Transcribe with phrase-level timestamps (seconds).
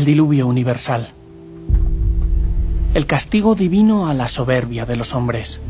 [0.00, 1.10] El diluvio universal.
[2.94, 5.60] El castigo divino a la soberbia de los hombres.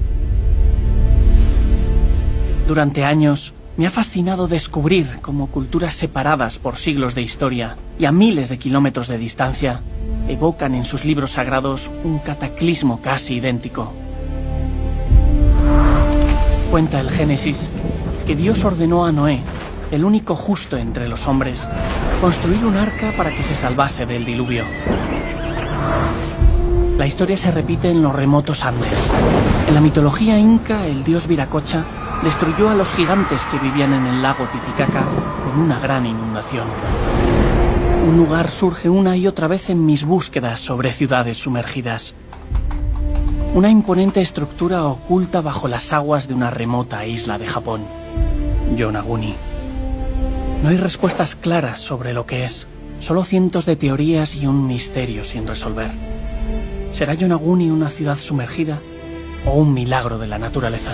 [2.69, 8.13] Durante años me ha fascinado descubrir cómo culturas separadas por siglos de historia y a
[8.13, 9.81] miles de kilómetros de distancia
[10.29, 13.93] evocan en sus libros sagrados un cataclismo casi idéntico.
[16.71, 17.69] Cuenta el Génesis
[18.29, 19.41] que Dios ordenó a Noé,
[19.91, 21.69] el único justo entre los hombres,
[22.21, 24.65] construir un arca para que se salvase del diluvio.
[26.97, 29.09] La historia se repite en los remotos Andes.
[29.67, 31.85] En la mitología inca, el dios Viracocha
[32.23, 35.05] destruyó a los gigantes que vivían en el lago Titicaca
[35.45, 36.67] con una gran inundación.
[38.07, 42.15] Un lugar surge una y otra vez en mis búsquedas sobre ciudades sumergidas.
[43.55, 47.87] Una imponente estructura oculta bajo las aguas de una remota isla de Japón,
[48.77, 49.50] Yonaguni.
[50.63, 52.67] No hay respuestas claras sobre lo que es,
[52.99, 55.91] solo cientos de teorías y un misterio sin resolver.
[56.93, 58.79] ¿Será Yonaguni una ciudad sumergida
[59.47, 60.93] o un milagro de la naturaleza?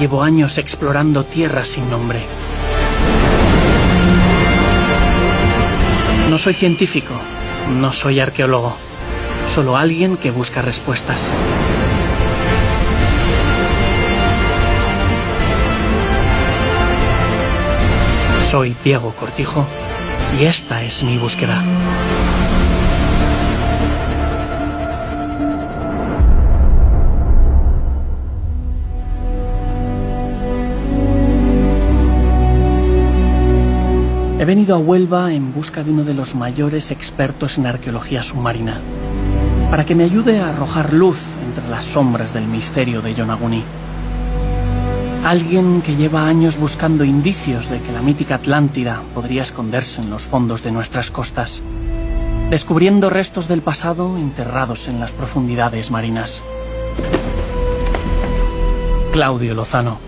[0.00, 2.20] Llevo años explorando tierras sin nombre.
[6.28, 7.14] No soy científico,
[7.78, 8.76] no soy arqueólogo,
[9.54, 11.30] solo alguien que busca respuestas.
[18.56, 19.66] Soy Diego Cortijo
[20.40, 21.62] y esta es mi búsqueda.
[34.38, 38.80] He venido a Huelva en busca de uno de los mayores expertos en arqueología submarina,
[39.70, 43.64] para que me ayude a arrojar luz entre las sombras del misterio de Yonaguni.
[45.26, 50.22] Alguien que lleva años buscando indicios de que la mítica Atlántida podría esconderse en los
[50.22, 51.64] fondos de nuestras costas,
[52.48, 56.44] descubriendo restos del pasado enterrados en las profundidades marinas.
[59.12, 59.98] Claudio Lozano.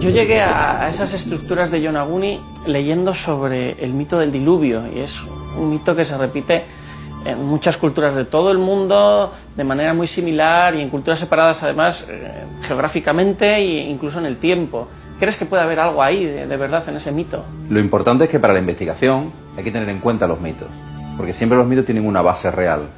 [0.00, 5.20] Yo llegué a esas estructuras de Yonaguni leyendo sobre el mito del diluvio y es
[5.56, 6.82] un mito que se repite
[7.24, 11.62] en muchas culturas de todo el mundo de manera muy similar y en culturas separadas
[11.62, 14.88] además eh, geográficamente e incluso en el tiempo.
[15.18, 17.44] ¿Crees que puede haber algo ahí de, verdad en ese mito?
[17.70, 20.68] Lo importante es que para la investigación hay que tener en cuenta los mitos,
[21.16, 22.88] porque siempre los mitos tienen una base real.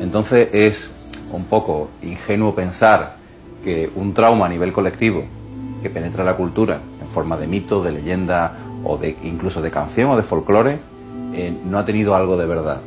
[0.00, 0.90] Entonces es
[1.32, 3.16] un poco ingenuo pensar
[3.62, 5.24] que un trauma a nivel colectivo
[5.82, 8.52] que penetra la cultura en forma de mito, de leyenda
[8.84, 10.78] o de incluso de canción o de folclore
[11.34, 12.80] eh, no ha tenido algo de verdad.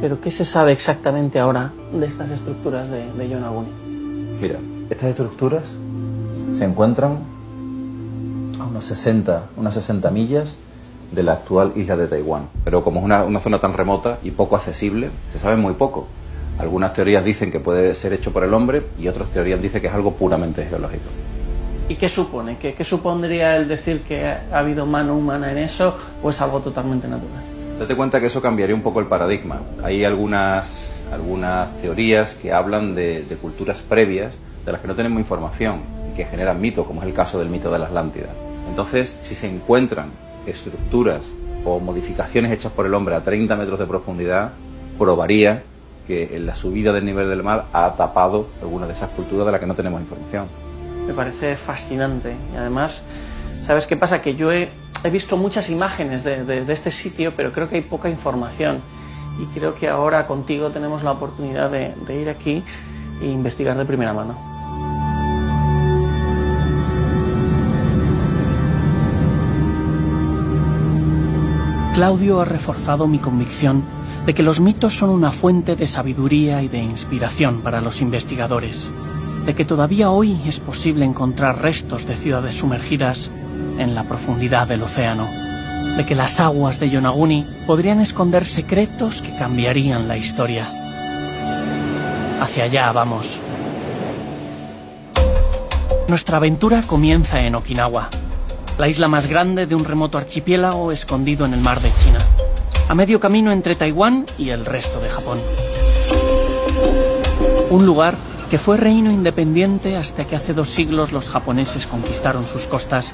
[0.00, 3.70] ¿Pero qué se sabe exactamente ahora de estas estructuras de, de Yonaguni?
[4.40, 4.58] Mira,
[4.90, 5.76] estas estructuras
[6.52, 7.18] se encuentran
[8.60, 10.56] a unos 60, unas 60 millas
[11.12, 12.48] de la actual isla de Taiwán.
[12.64, 16.06] Pero como es una, una, zona tan remota y poco accesible, se sabe muy poco.
[16.58, 19.88] Algunas teorías dicen que puede ser hecho por el hombre y otras teorías dicen que
[19.88, 21.04] es algo puramente geológico.
[21.88, 22.58] ¿Y qué supone?
[22.58, 26.60] ¿Qué, ¿Qué, supondría el decir que ha habido mano humana en eso o es algo
[26.60, 27.55] totalmente natural?
[27.78, 29.60] Date cuenta que eso cambiaría un poco el paradigma.
[29.84, 35.80] Hay algunas, algunas teorías que hablan de, culturas previas de las que no tenemos información
[36.10, 38.28] y que generan mitos, como es el caso del mito de la Atlántida.
[38.66, 40.10] Entonces, si se encuentran
[40.46, 41.34] estructuras
[41.66, 44.52] o modificaciones hechas por el hombre a 30 metros de profundidad,
[44.98, 45.62] probaría
[46.06, 49.60] que la subida del nivel del mar ha tapado alguna de esas culturas de las
[49.60, 50.46] que no tenemos información.
[51.06, 53.04] Me parece fascinante y además,
[53.60, 54.22] ¿sabes qué pasa?
[54.22, 54.70] Que yo he,
[55.04, 58.80] he visto muchas imágenes de, este sitio, pero creo que hay poca información
[59.40, 62.62] y creo que ahora contigo tenemos la oportunidad de, de ir aquí
[63.20, 64.56] e investigar de primera mano.
[71.94, 73.82] Claudio ha reforzado mi convicción
[74.26, 78.90] de que los mitos son una fuente de sabiduría y de inspiración para los investigadores,
[79.46, 83.30] de que todavía hoy es posible encontrar restos de ciudades sumergidas
[83.78, 85.28] en la profundidad del océano,
[85.96, 90.68] de que las aguas de Yonaguni podrían esconder secretos que cambiarían la historia.
[92.40, 93.38] Hacia allá vamos.
[96.08, 98.10] Nuestra aventura comienza en Okinawa,
[98.78, 102.18] la isla más grande de un remoto archipiélago escondido en el mar de China,
[102.88, 105.38] a medio camino entre Taiwán y el resto de Japón.
[107.70, 108.14] Un lugar
[108.50, 113.12] que fue reino independiente hasta que hace dos siglos los japoneses conquistaron sus costas,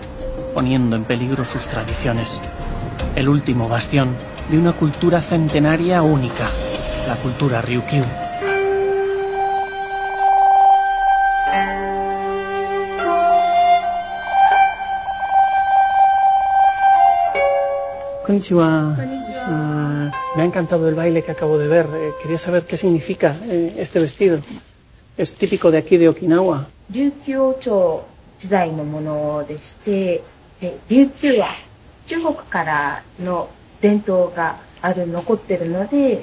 [0.54, 2.40] poniendo en peligro sus tradiciones.
[3.16, 4.10] El último bastión
[4.50, 6.49] de una cultura centenaria única,
[7.06, 8.04] la cultura Ryukyu.
[18.26, 18.96] Konnichiwa.
[19.44, 21.87] Ah, me ha encantado el baile que acabo de ver.
[21.93, 24.38] Eh, quería saber qué significa eh, este vestido.
[25.16, 26.69] Es típico de aquí, de Okinawa.
[30.88, 31.49] 琉球は
[32.06, 33.50] 中国からの
[33.81, 36.23] 伝統がある残ってるので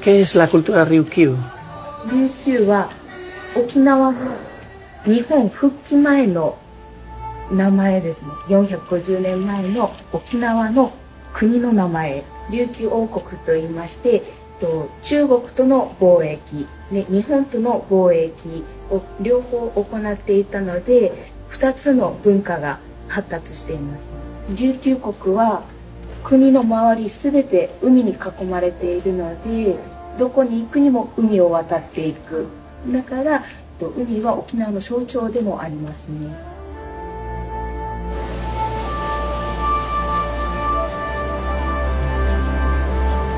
[0.00, 1.36] ¿Qué es la cultura Ryukyu?
[2.10, 2.90] 琉球は
[3.54, 4.18] 沖縄の
[5.04, 6.56] 日本復帰前の
[7.52, 10.92] 名前ですね450年前の沖縄の
[11.34, 14.22] 国の名前琉球王国と言いまして
[14.60, 21.12] と中国との貿易で日本との貿易を両方行っていたので
[21.50, 22.78] 2つの文化が
[23.08, 24.06] 発達しています。
[24.56, 25.62] 琉球国は
[26.22, 29.76] 国の周り全て海に囲まれているので
[30.18, 32.46] どこに行くにも海を渡っていく。
[32.88, 33.42] だから
[33.80, 36.28] 海は沖縄の象徴でもありますね。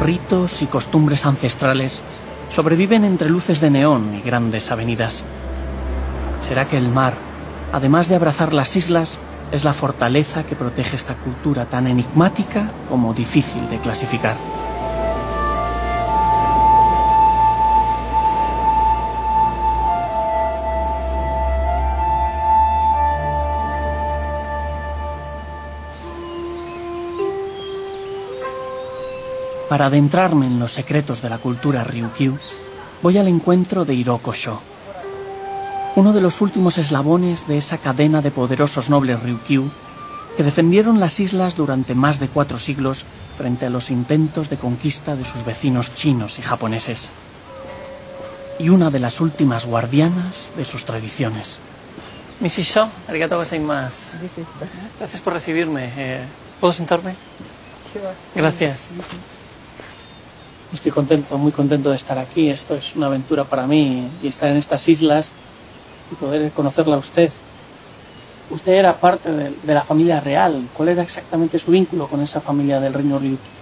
[0.03, 2.03] Ritos y costumbres ancestrales
[2.49, 5.23] sobreviven entre luces de neón y grandes avenidas.
[6.41, 7.15] ¿Será que el mar,
[7.73, 9.21] además de abrazar las islas,
[9.53, 14.35] es la fortaleza que protege esta cultura tan enigmática como difícil de clasificar?
[29.73, 32.37] Para adentrarme en los secretos de la cultura Ryukyu,
[33.01, 34.61] voy al encuentro de Hiroko Sho,
[35.97, 39.71] uno de los últimos eslabones de esa cadena de poderosos nobles Ryukyu
[40.37, 43.07] que defendieron las islas durante más de cuatro siglos
[43.39, 47.09] frente a los intentos de conquista de sus vecinos chinos y japoneses.
[48.59, 51.61] Y una de las últimas guardianas de sus tradiciones.
[52.41, 52.77] Mrs.
[53.09, 54.19] Arigato gozaimasu.
[54.99, 55.91] Gracias por recibirme.
[55.97, 56.21] Eh,
[56.61, 57.15] ¿Puedo sentarme?
[58.35, 58.91] Gracias.
[60.74, 62.50] Estoy contento, muy contento de estar aquí.
[62.50, 65.31] Esto es una aventura para mí y estar en estas islas
[66.12, 67.31] y poder conocerla a usted.
[68.50, 70.68] Usted era parte de, de la familia real.
[70.74, 73.58] ¿Cuál era exactamente su vínculo con esa familia del reino Ryukyu?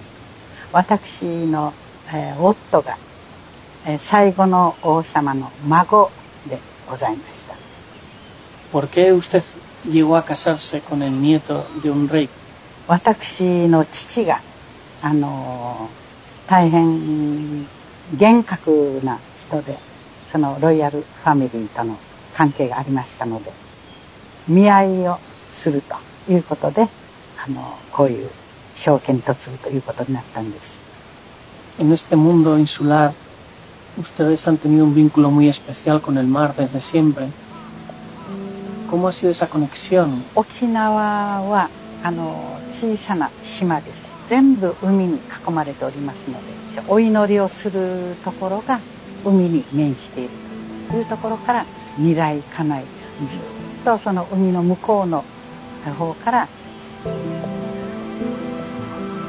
[0.74, 1.74] 私の、
[2.14, 2.98] えー夫が、
[3.88, 6.12] えー最後の王様の孫
[6.50, 6.60] で
[6.90, 7.56] ございました
[8.74, 9.42] ¿Por qué usted
[9.90, 12.28] llegó a casarse con el nieto de un rey?
[12.88, 14.42] 私の父が
[15.02, 15.99] あのー
[16.51, 17.65] 大変
[18.19, 19.79] 厳格な人で
[20.33, 21.97] そのロイヤルファミリーとの
[22.35, 23.53] 関係がありましたので
[24.49, 25.21] 見合いを
[25.53, 25.95] すると
[26.33, 26.89] いうことで
[27.39, 28.29] あのこういう
[28.75, 30.81] 証券に嫁ぐということになったんです
[31.79, 33.13] En este mundo insular,
[33.97, 37.29] ustedes han tenido un vínculo muy especial con el mar desde siempre.
[38.91, 40.25] ¿Cómo ha sido esa conexión?
[40.35, 41.71] 沖縄は
[42.03, 48.79] あの小さな島です全部海に囲まれておりますのでお祈りをするところが
[49.25, 50.31] 海に面している
[50.89, 52.85] というところから未来家内
[53.29, 53.39] ずっ
[53.85, 55.25] とその海の向こうの
[55.99, 56.49] 方から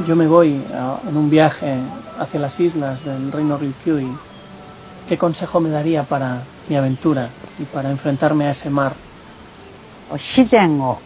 [0.08, 1.76] Yo me voy a- en un viaje
[2.20, 4.18] hacia las islas del reino Ryukyu
[5.08, 7.30] ¿qué consejo me daría para mi aventura
[7.60, 8.94] y para enfrentarme a ese mar?
[10.14, 11.00] 自然を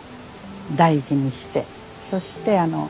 [0.76, 1.64] 大事にして
[2.10, 2.90] そしてあの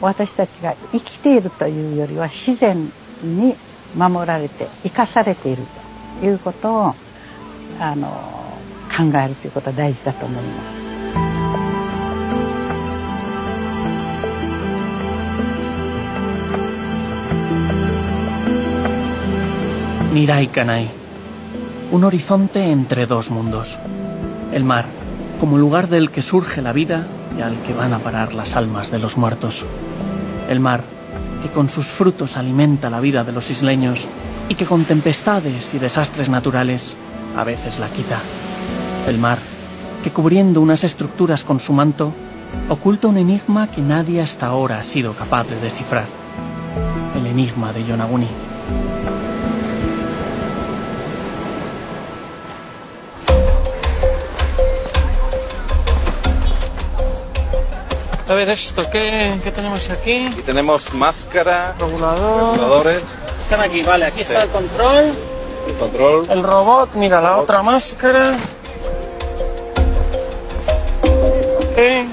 [0.00, 2.90] 私たちが生きているというよりは自然
[3.22, 3.54] に
[3.96, 5.62] 守られて生かされている
[6.20, 6.94] ということを
[7.80, 8.08] あの
[8.96, 10.84] 考えるということは大事だと思います。
[20.14, 20.88] Mirai Kanai.
[21.90, 23.76] Un horizonte entre dos mundos.
[24.52, 24.84] El mar,
[25.40, 27.04] como lugar del que surge la vida
[27.36, 29.64] y al que van a parar las almas de los muertos.
[30.48, 30.82] El mar,
[31.42, 34.06] que con sus frutos alimenta la vida de los isleños
[34.48, 36.96] y que con tempestades y desastres naturales
[37.36, 38.18] a veces la quita.
[39.08, 39.38] El mar,
[40.02, 42.12] que cubriendo unas estructuras con su manto,
[42.68, 46.06] oculta un enigma que nadie hasta ahora ha sido capaz de descifrar.
[47.16, 48.28] El enigma de Yonaguni.
[58.28, 60.26] A ver esto, ¿qué, qué tenemos aquí?
[60.26, 62.52] Aquí tenemos máscara, Regulador.
[62.56, 63.02] reguladores,
[63.42, 64.46] Están aquí, vale, aquí está Sí.
[64.46, 65.04] el control,
[65.68, 66.26] el control.
[66.30, 68.38] el robot, mira la otra máscara.
[71.76, 72.06] Eh,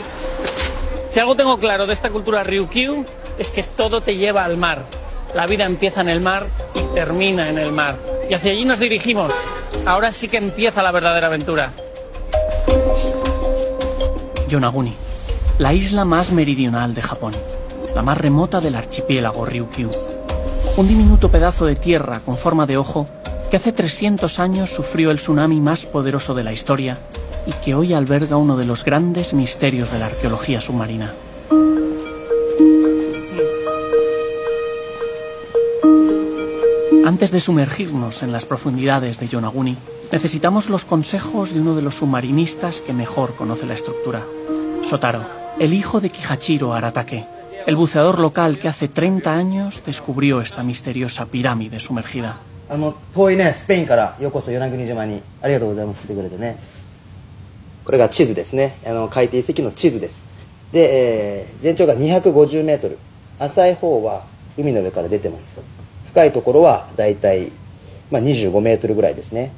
[1.09, 3.05] Si algo tengo claro de esta cultura Ryukyu
[3.37, 4.83] es que todo te lleva al mar.
[5.33, 7.95] La vida empieza en el mar y termina en el mar.
[8.29, 9.31] Y hacia allí nos dirigimos.
[9.85, 11.71] Ahora sí que empieza la verdadera aventura.
[14.47, 14.95] Yonaguni,
[15.61, 17.33] la isla más meridional de Japón,
[17.93, 19.91] la más remota del archipiélago Ryukyu.
[20.75, 23.05] Un diminuto pedazo de tierra con forma de ojo
[23.51, 26.97] que hace 300 años sufrió el tsunami más poderoso de la historia
[27.45, 31.13] y que hoy alberga uno de los grandes misterios de la arqueología submarina.
[37.05, 39.77] Antes de sumergirnos en las profundidades de Yonaguni,
[40.11, 44.23] necesitamos los consejos de uno de los submarinistas que mejor conoce la estructura,
[44.81, 47.25] Sotaro, el hijo de Kihachiro Aratake,
[47.65, 52.38] el buceador local que hace 30 años descubrió esta misteriosa pirámide sumergida.
[52.70, 56.58] あの遠いねスペインからようこそ与那国島にありがとうございます来てくれてね
[57.84, 60.24] これが地図ですねあの海底遺跡の地図です
[60.72, 62.98] で、えー全長が250メートル
[63.39, 64.24] 浅い方は
[64.58, 65.60] 海の上から出てます
[66.12, 67.51] 深いところはだいたい、
[68.10, 69.51] まあ、25メートルぐらいですね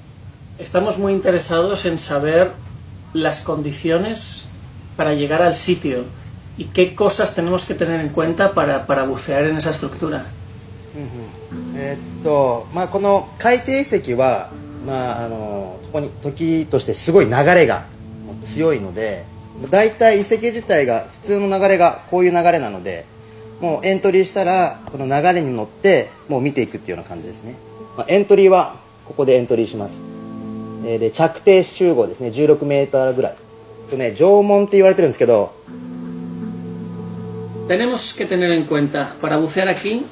[0.57, 2.51] Estamos muy interesados en saber
[3.13, 4.47] las condiciones
[4.95, 6.05] para llegar al sitio?
[6.57, 10.25] Y qué cosas tenemos que tener en cuenta para, para bucear en esa estructura?
[11.75, 14.51] えっとまあこの海底遺跡は
[14.85, 17.85] まああのここに時としてすごい流れが
[18.53, 19.25] 強いので
[19.69, 23.05] 大体遺跡自体が普通の流れがこういう流れなので
[23.59, 27.55] もうエントリーしたらこの流れに乗ってもう見ていくっていうような感じですね、
[27.97, 30.01] まあ、エントリーはここでエントリーします
[30.85, 33.35] えーで着底集合ですね16メーぐらい
[33.90, 35.52] とね縄文って言われてるんですけど
[37.68, 40.02] Tenemos que tener en cuenta, para bucear aquí,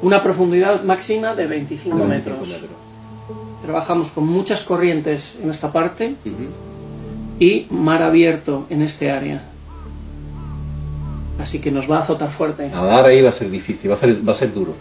[0.00, 2.54] una profundidad máxima de 25 metros.
[3.64, 6.14] Trabajamos con muchas corrientes en esta parte
[7.40, 9.42] y mar abierto en este área.
[11.40, 12.68] Así que nos va a azotar fuerte.
[12.68, 14.74] Nadar ahí va a ser difícil, va a ser, va a ser duro.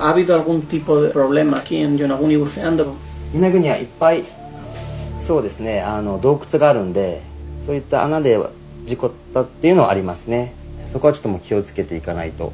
[0.00, 2.96] ¿Ha habido algún tipo de problema aquí en Yonaguni buceando?
[3.34, 4.24] 稲国はいっぱい
[5.29, 7.21] そうですねあの洞窟があるんで
[7.67, 8.39] そういった穴で
[8.87, 10.55] 事故ったっていうのはありますね
[10.91, 12.51] そこはちょっともう気をつけていかないと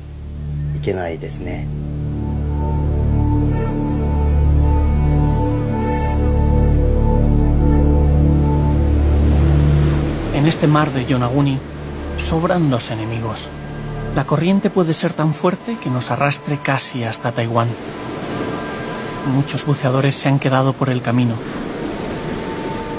[0.76, 1.70] いけないですね
[10.36, 11.58] En este mar de Yonaguni
[12.18, 13.50] sobran los enemigos.
[14.18, 17.70] La corriente puede ser tan fuerte que nos arrastre casi hasta Taiwán.
[19.34, 21.36] Muchos buceadores se han quedado por el camino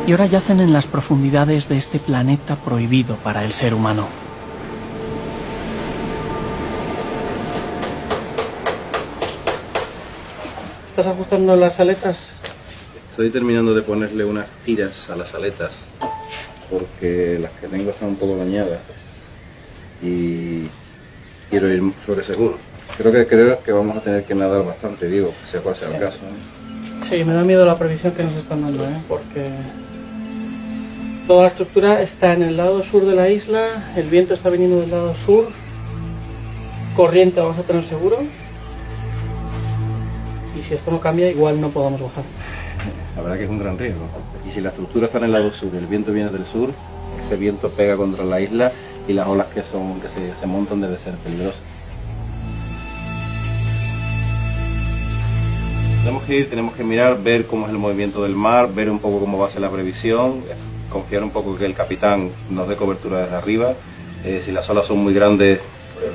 [0.07, 4.07] y ahora yacen en las profundidades de este planeta prohibido para el ser humano.
[10.91, 12.19] ¿Estás ajustando las aletas?
[13.11, 15.73] Estoy terminando de ponerle unas tiras a las aletas
[16.71, 18.79] porque las que tengo están un poco dañadas
[20.01, 20.69] y
[21.51, 22.59] quiero ir sobre seguro.
[22.97, 25.99] Creo que creo que vamos a tener que nadar bastante, digo, sea cual sea el
[25.99, 26.21] caso.
[26.21, 27.03] ¿eh?
[27.09, 28.97] Sí, me da miedo la previsión que nos están dando, ¿eh?
[29.09, 29.51] porque
[31.27, 34.81] toda la estructura está en el lado sur de la isla, el viento está viniendo
[34.81, 35.49] del lado sur,
[36.95, 38.19] corriente vamos a tener seguro,
[40.59, 42.25] y si esto no cambia, igual no podamos bajar.
[43.17, 44.03] La verdad que es un gran riesgo.
[44.47, 46.71] Y si la estructura está en el lado sur el viento viene del sur,
[47.21, 48.73] ese viento pega contra la isla
[49.09, 51.63] y las olas que son que se, se montan debe ser peligrosas.
[56.03, 59.01] Tenemos que ir, tenemos que mirar, ver cómo es el movimiento del mar, ver un
[59.01, 60.43] poco cómo va a ser la previsión,
[60.91, 63.75] confiar un poco que el capitán nos dé cobertura desde arriba.
[64.25, 65.61] Eh, si las olas son muy grandes,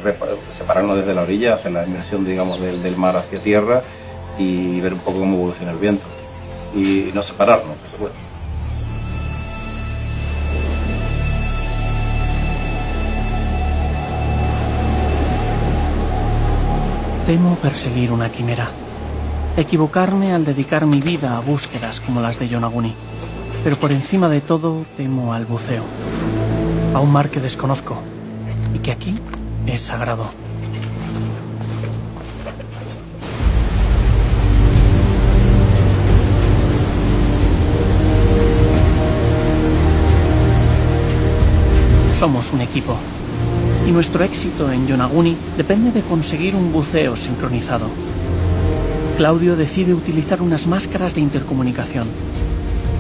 [0.04, 0.16] pues,
[0.58, 3.82] separarnos desde la orilla, hacer la inmersión digamos del, del mar hacia tierra
[4.38, 6.06] y ver un poco cómo evoluciona el viento.
[6.76, 8.20] Y no separarnos, por supuesto.
[17.26, 18.70] Temo perseguir una quimera.
[19.56, 22.96] Equivocarme al dedicar mi vida a búsquedas como las de Yonaguni.
[23.64, 25.84] Pero por encima de todo temo al buceo.
[26.96, 27.96] A un mar que desconozco.
[28.74, 29.16] Y que aquí
[29.68, 30.26] es sagrado.
[42.18, 42.96] Somos un equipo.
[43.88, 47.88] Y nuestro éxito en Yonaguni depende de conseguir un buceo sincronizado.
[49.18, 52.08] Claudio decide utilizar unas máscaras de intercomunicación,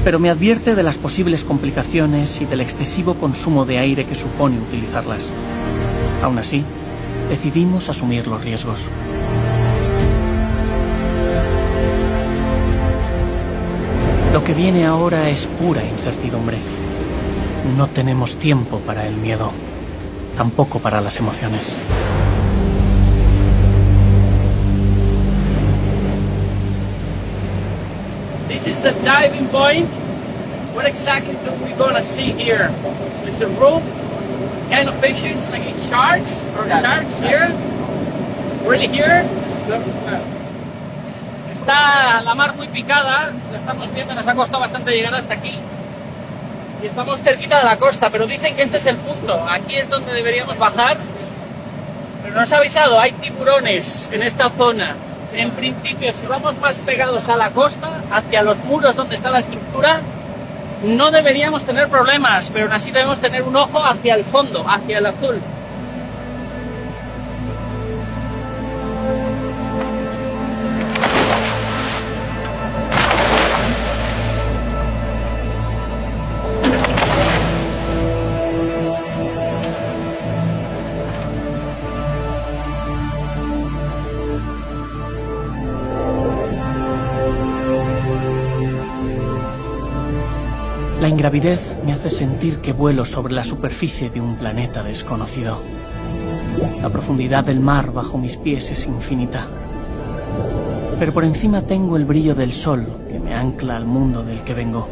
[0.03, 4.59] pero me advierte de las posibles complicaciones y del excesivo consumo de aire que supone
[4.59, 5.31] utilizarlas.
[6.23, 6.63] Aún así,
[7.29, 8.89] decidimos asumir los riesgos.
[14.33, 16.57] Lo que viene ahora es pura incertidumbre.
[17.77, 19.51] No tenemos tiempo para el miedo,
[20.35, 21.75] tampoco para las emociones.
[28.81, 29.89] Is the diving point.
[30.73, 32.73] What exactly do we gonna see here?
[33.25, 33.83] It's a roof,
[34.69, 37.51] kind of fishes, like sharks or sharks here.
[38.65, 39.25] Really here?
[41.53, 45.53] Está la mar muy picada, la estamos viendo, nos ha costado bastante llegar hasta aquí.
[46.81, 49.45] Y estamos cerquita de la costa, pero dicen que este es el punto.
[49.47, 50.97] Aquí es donde deberíamos bajar.
[52.23, 54.95] Pero nos ha avisado, hay tiburones en esta zona.
[55.33, 59.39] En principio, si vamos más pegados a la costa, hacia los muros donde está la
[59.39, 60.01] estructura,
[60.83, 64.97] no deberíamos tener problemas, pero aún así debemos tener un ojo hacia el fondo, hacia
[64.97, 65.39] el azul.
[91.21, 95.59] Ingravidez me hace sentir que vuelo sobre la superficie de un planeta desconocido.
[96.81, 99.45] La profundidad del mar bajo mis pies es infinita.
[100.97, 104.55] Pero por encima tengo el brillo del sol que me ancla al mundo del que
[104.55, 104.87] vengo.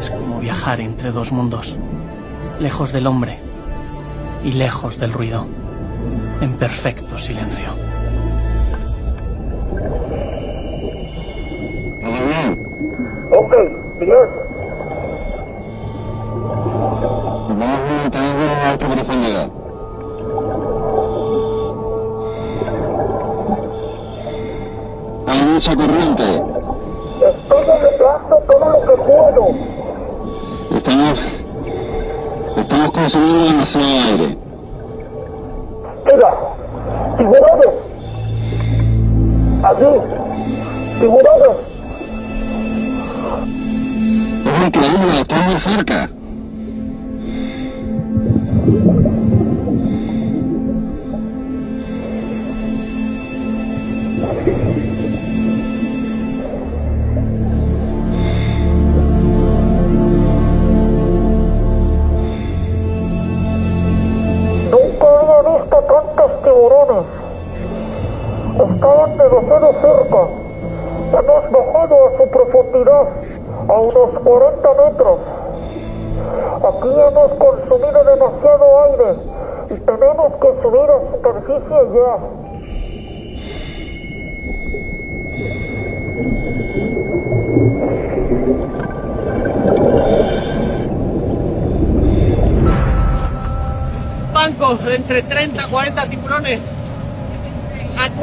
[0.00, 1.78] Es como viajar entre dos mundos,
[2.58, 3.38] lejos del hombre
[4.42, 5.46] y lejos del ruido,
[6.40, 7.68] en perfecto silencio.
[13.30, 13.54] Ok,
[14.00, 14.47] bien.
[18.10, 19.48] Vamos a mantener a alta profundidad.
[25.26, 26.42] Hay mucha corriente.
[27.20, 29.44] Estoy arreglando todo lo que puedo.
[30.74, 31.18] Estamos,
[32.56, 34.38] estamos consumiendo demasiado aire.
[36.06, 36.30] Mira,
[37.18, 37.77] tiburones.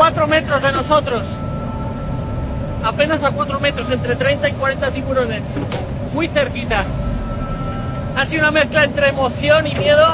[0.05, 1.27] 4 metros de nosotros.
[2.83, 5.41] Apenas a 4 metros, entre 30 y 40 tiburones.
[6.13, 6.85] Muy cerquita.
[8.15, 10.05] Ha sido una mezcla entre emoción y miedo.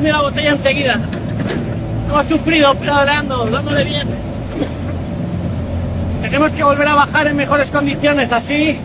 [0.00, 1.00] Hemos consumido la botella enseguida.
[2.08, 4.08] Hemos sufrido pedaleando, dándole bien.
[6.22, 8.78] Tenemos que volver a bajar en mejores condiciones, así.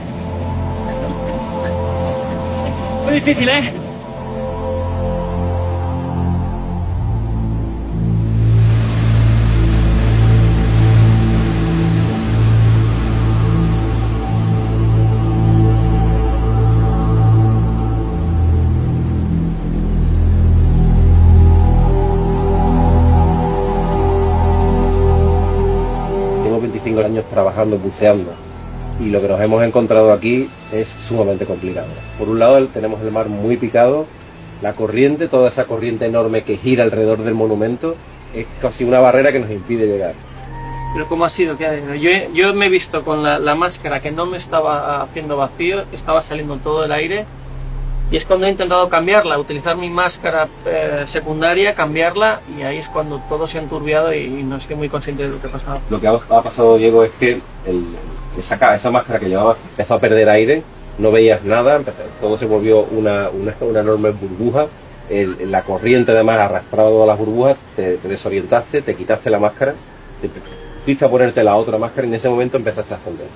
[3.05, 3.84] Muy difícil, ¿eh?
[27.55, 28.33] Trabajando, buceando.
[28.99, 31.87] Y lo que nos hemos encontrado aquí es sumamente complicado.
[32.19, 34.05] Por un lado tenemos el mar muy picado,
[34.61, 37.95] la corriente, toda esa corriente enorme que gira alrededor del monumento,
[38.33, 40.13] es casi una barrera que nos impide llegar.
[40.93, 41.57] Pero ¿cómo ha sido?
[41.57, 45.01] ¿Qué ha- Yo, yo me he visto con la, la máscara que no me estaba
[45.01, 47.25] haciendo vacío, estaba saliendo todo el aire.
[48.11, 52.87] Y es cuando he intentado cambiarla, utilizar mi máscara eh, secundaria, cambiarla, y ahí es
[52.87, 55.51] cuando todo se ha enturbiado y, y no estoy muy consciente de lo que ha
[55.51, 55.79] pasado.
[55.89, 57.85] Lo que ha, ha pasado, Diego, es que el-
[58.37, 60.61] esa, esa máscara que llevaba empezó a perder aire,
[60.99, 64.67] no veías nada, empezó- todo se volvió una, una, una enorme burbuja.
[65.09, 69.73] El- la corriente además arrastraba todas las burbujas, te, te desorientaste, te quitaste la máscara,
[70.21, 70.29] te
[70.85, 73.27] fuiste a ponerte la otra máscara y en ese momento empezaste a ascender.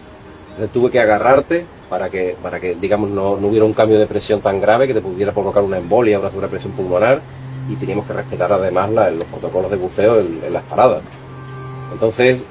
[0.60, 4.06] Entonces tuve que agarrarte para que, para que digamos, no, no hubiera un cambio de
[4.08, 7.22] presión tan grave que te pudiera provocar una embolia, una sobrepresión pulmonar
[7.70, 11.02] y teníamos que respetar además la- los protocolos de buceo en, las paradas.
[11.94, 12.44] Entonces,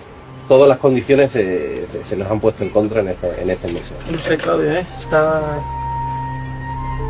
[0.48, 3.98] todas las condiciones se, se- nos han puesto en contra en esta, en esta inmersión.
[4.10, 4.86] No sé, Claudio, ¿eh?
[4.98, 5.42] Está...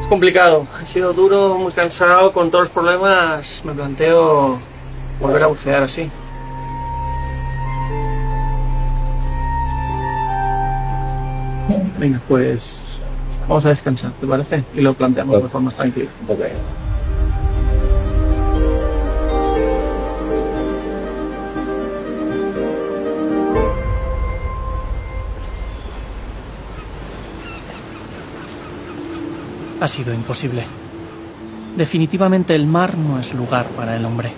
[0.00, 0.66] Es complicado.
[0.82, 3.62] Ha sido duro, muy cansado, con todos los problemas.
[3.64, 4.58] Me planteo
[5.20, 6.11] volver a bucear así.
[11.98, 12.80] Venga, pues
[13.48, 14.62] vamos a descansar, ¿te parece?
[14.74, 16.08] Y lo planteamos de forma tranquila.
[16.28, 16.40] Ok.
[29.80, 30.64] Ha sido imposible.
[31.76, 34.32] Definitivamente el mar no es lugar para el hombre.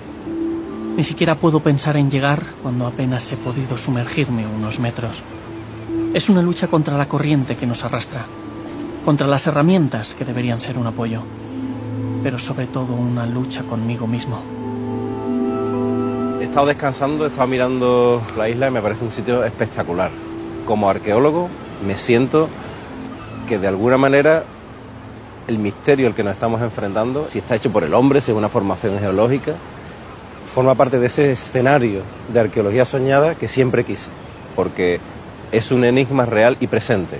[0.96, 5.25] Ni siquiera puedo pensar en llegar cuando apenas he podido sumergirme unos metros.
[6.12, 8.27] Es una lucha contra la corriente que nos arrastra,
[9.05, 11.23] contra las herramientas que deberían ser un apoyo,
[12.25, 14.42] pero sobre todo una lucha conmigo mismo.
[16.40, 20.11] He estado descansando, he estado mirando la isla y me parece un sitio espectacular.
[20.66, 21.49] Como arqueólogo
[21.87, 22.49] me siento
[23.46, 24.42] que de alguna manera
[25.46, 28.37] el misterio al que nos estamos enfrentando, si está hecho por el hombre, si es
[28.37, 29.55] una formación geológica,
[30.53, 34.11] forma parte de ese escenario de arqueología soñada que siempre quise,
[34.57, 34.99] porque
[35.53, 37.19] es un enigma real y presente.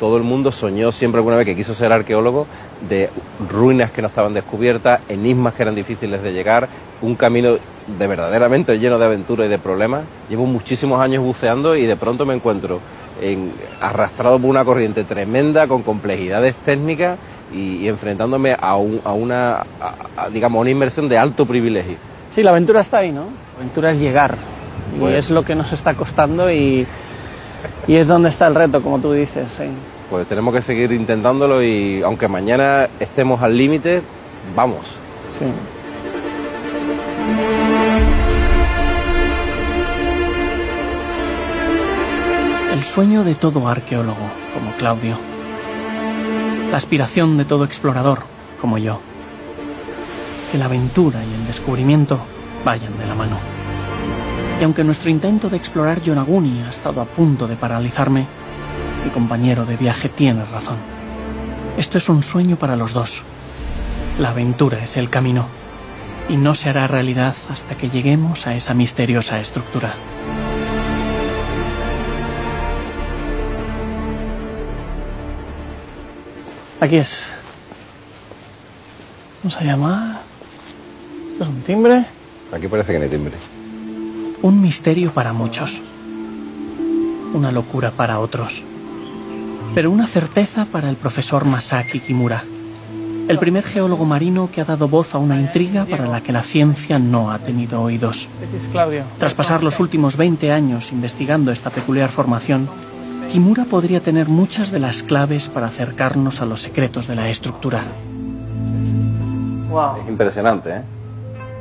[0.00, 2.46] Todo el mundo soñó siempre alguna vez que quiso ser arqueólogo
[2.88, 3.10] de
[3.50, 6.68] ruinas que no estaban descubiertas, enigmas que eran difíciles de llegar,
[7.02, 7.56] un camino
[7.98, 10.02] de verdaderamente lleno de aventuras y de problemas.
[10.30, 12.80] Llevo muchísimos años buceando y de pronto me encuentro
[13.20, 17.18] en- arrastrado por una corriente tremenda con complejidades técnicas
[17.52, 19.64] y, y enfrentándome a, un- a una, a-
[20.16, 21.96] a, digamos, una inmersión de alto privilegio.
[22.30, 23.24] Sí, la aventura está ahí, ¿no?
[23.56, 24.36] La aventura es llegar.
[24.96, 26.86] Y Pues- es lo que nos está costando y,
[27.86, 29.46] y es donde está el reto, como tú dices.
[29.56, 29.64] sí.
[30.10, 34.00] Pues tenemos que seguir intentándolo y aunque mañana estemos al límite,
[34.56, 34.96] vamos.
[35.38, 35.44] Sí.
[42.72, 44.16] El sueño de todo arqueólogo,
[44.54, 45.18] como Claudio.
[46.70, 48.20] La aspiración de todo explorador,
[48.60, 49.00] como yo.
[50.52, 52.20] Que la aventura y el descubrimiento
[52.64, 53.57] vayan de la mano.
[54.60, 58.26] Y aunque nuestro intento de explorar Yonaguni ha estado a punto de paralizarme,
[59.04, 60.76] mi compañero de viaje tiene razón.
[61.76, 63.22] Esto es un sueño para los dos.
[64.18, 65.46] La aventura es el camino
[66.28, 69.94] y no se hará realidad hasta que lleguemos a esa misteriosa estructura.
[76.80, 77.30] Aquí es.
[79.44, 80.20] Vamos a llamar.
[81.30, 82.04] Esto es un timbre.
[82.52, 83.57] Aquí parece que no hay timbre.
[84.48, 85.82] Un misterio para muchos.
[87.34, 88.62] Una locura para otros.
[89.74, 92.44] Pero una certeza para el profesor Masaki Kimura.
[93.28, 96.40] El primer geólogo marino que ha dado voz a una intriga para la que la
[96.40, 98.30] ciencia no ha tenido oídos.
[99.18, 102.70] Tras pasar los últimos 20 años investigando esta peculiar formación,
[103.30, 107.82] Kimura podría tener muchas de las claves para acercarnos a los secretos de la estructura.
[109.68, 110.00] Wow.
[110.00, 110.82] Es impresionante, ¿eh?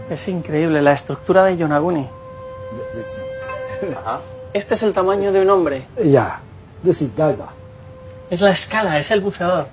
[0.09, 2.07] Es increíble la estructura de Yonaguni.
[4.53, 5.85] Este es el tamaño de un hombre.
[6.03, 6.39] Yeah,
[6.83, 7.47] this is diver.
[8.29, 9.67] Es la escala, es el buceador.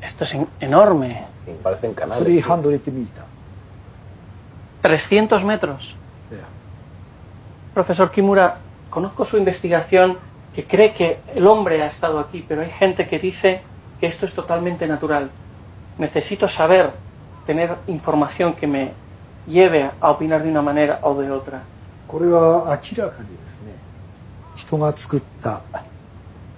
[0.00, 1.24] Esto es en- enorme.
[1.62, 2.24] Parecen canales.
[2.24, 3.26] 300 meters.
[4.80, 5.94] 300 metros.
[6.30, 6.40] Yeah.
[7.74, 8.56] Profesor Kimura,
[8.90, 10.18] conozco su investigación
[10.54, 13.62] que cree que el hombre ha estado aquí, pero hay gente que dice
[14.00, 15.30] que esto es totalmente natural.
[15.98, 16.90] Necesito saber,
[17.46, 18.92] tener información que me
[19.46, 21.62] lleve a opinar de una manera o de otra.
[22.12, 23.74] これは明らかにですね
[24.54, 25.62] 人が作った、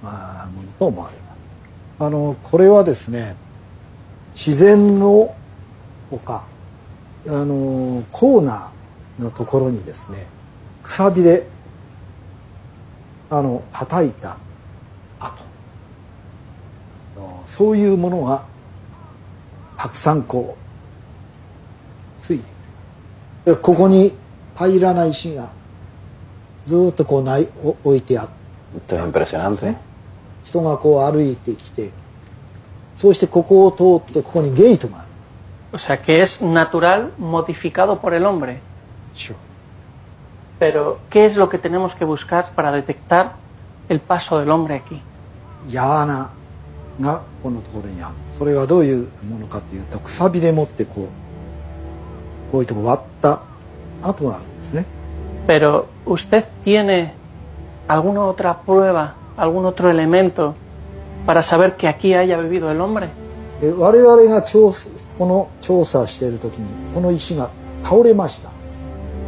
[0.02, 1.34] まあ、ものと思われます。
[2.00, 3.36] あのこれはですね
[4.34, 5.36] 自然の
[6.10, 6.44] ほか
[7.28, 10.26] あのコーナーのところにですね
[10.82, 11.46] くさびで
[13.30, 14.36] あの叩いた
[15.20, 15.44] 跡。
[17.46, 18.44] そういうものが
[19.76, 20.56] たくさんこ
[22.20, 22.46] うついてい
[23.46, 23.54] る。
[23.54, 24.12] でここに
[24.56, 25.48] 平らな石が
[26.66, 28.28] ずーっとこうないお置いてあっ
[28.86, 28.96] て.
[30.44, 31.90] 人がこう歩いてきて
[32.96, 35.08] そうしてここを通ってここにゲートがある
[35.72, 38.60] O sea, que es natural modificado por el hombre.
[40.60, 43.32] Pero, ¿qué es lo que tenemos que buscar para detectar
[43.88, 45.00] el paso del hombre aquí?
[45.68, 46.30] 矢穴
[47.00, 51.06] がこのところにあるそれはどういうものかというとくさびでもってこう
[52.52, 53.40] こういうとこ割った
[54.03, 54.85] 跡があるんですね
[55.47, 57.13] Pero, ¿usted tiene
[57.87, 60.53] alguna otra prueba, algún otro elemento
[61.25, 63.09] para saber que aquí haya vivido el hombre?
[63.61, 67.49] で我々が調査この調査している時にこの石が
[67.83, 68.49] 倒れました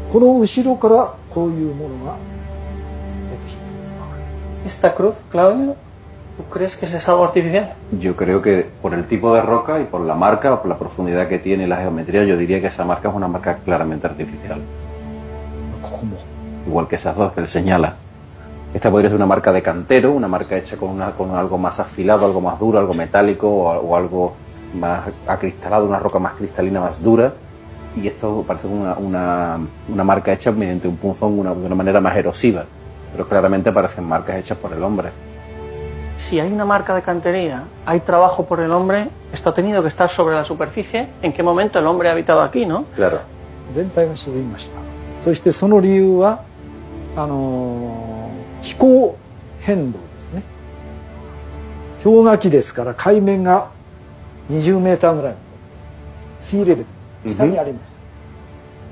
[0.10, 2.17] この後ろからこういうものが
[3.29, 5.75] 出てきた ¿Esta cruz, Claudio?
[6.37, 7.72] ¿Tú crees que es algo artificial?
[7.99, 11.29] Yo creo que por el tipo de roca y por la marca, por la profundidad
[11.29, 14.61] que tiene y la geometría, yo diría que esa marca es una marca claramente artificial.
[15.81, 16.16] ¿Cómo?
[16.66, 17.94] Igual que esas dos que él señala.
[18.75, 21.81] Esta podría ser una marca de cantero, una marca hecha con, una, con algo más
[21.81, 24.35] afilado, algo más duro, algo metálico o, algo
[24.75, 27.33] más acristalado, una roca más cristalina, más dura.
[27.96, 32.14] Y esto parece una, una, una marca hecha mediante un punzón de una manera más
[32.14, 32.66] erosiva.
[33.12, 35.09] Pero claramente parecen marcas hechas por el hombre.
[36.16, 39.88] Si hay una marca de cantería, hay trabajo por el hombre, esto ha tenido que
[39.88, 41.09] estar sobre la superficie.
[41.22, 42.85] ¿En qué momento el hombre ha habitado aquí, no?
[42.96, 43.20] Claro.
[43.74, 44.79] 全体が沈みました
[45.24, 46.44] そしてその理由は
[47.16, 49.16] あのー気候
[49.61, 50.42] 変動ですね
[52.02, 53.70] 氷河期ですから海面が
[54.50, 55.35] 20メーターぐらい
[56.40, 56.85] 水レベ
[57.24, 57.85] ル下にありまし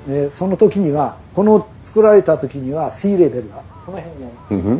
[0.07, 4.77] た、でその時にはこの作られた時には水レベルがこの辺にあり.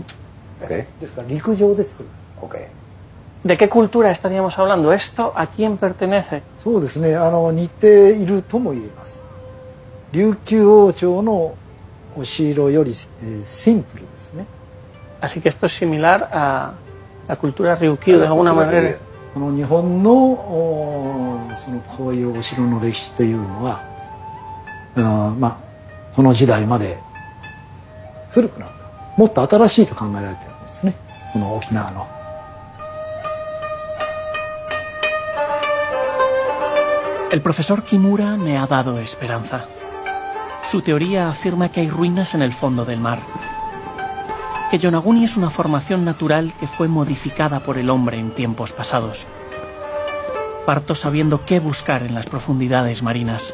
[0.61, 2.09] ま.すですから陸上で作る
[2.45, 2.57] Ok.
[3.45, 4.93] ¿De qué cultura estaríamos hablando?
[4.93, 6.43] ¿Esto a quién pertenece?
[6.63, 9.23] そうですねあの似ているとも言えます
[10.13, 11.55] 琉球王朝の
[12.17, 14.47] お城より、えーシンプルですね
[15.21, 16.73] Así que esto es similar a
[17.29, 18.99] la cultura Ryukyu de alguna manera.
[19.35, 23.81] この日本のおーそのこういうお城の歴史というのは
[24.97, 25.59] あーまあ
[26.15, 26.99] この時代まで
[28.31, 28.75] 古くなった
[29.19, 30.95] もっと新しいと考えられてるんですね
[31.33, 32.07] この沖縄の
[37.35, 39.65] El profesor Kimura me ha dado esperanza.
[40.63, 43.19] Su teoría afirma que hay ruinas en el fondo del mar.
[44.71, 49.27] Que Yonaguni es una formación natural que fue modificada por el hombre en tiempos pasados.
[50.65, 53.53] Parto sabiendo qué buscar en las profundidades marinas,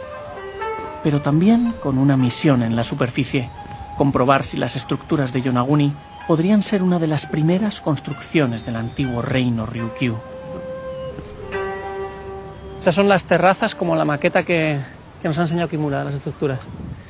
[1.02, 3.48] pero también con una misión en la superficie,
[3.96, 5.94] comprobar si las estructuras de Yonaguni
[6.28, 10.18] podrían ser una de las primeras construcciones del antiguo reino Ryukyu.
[12.80, 14.78] Esas son las terrazas como la maqueta que,
[15.20, 16.58] que nos ha enseñado Kimura las estructuras.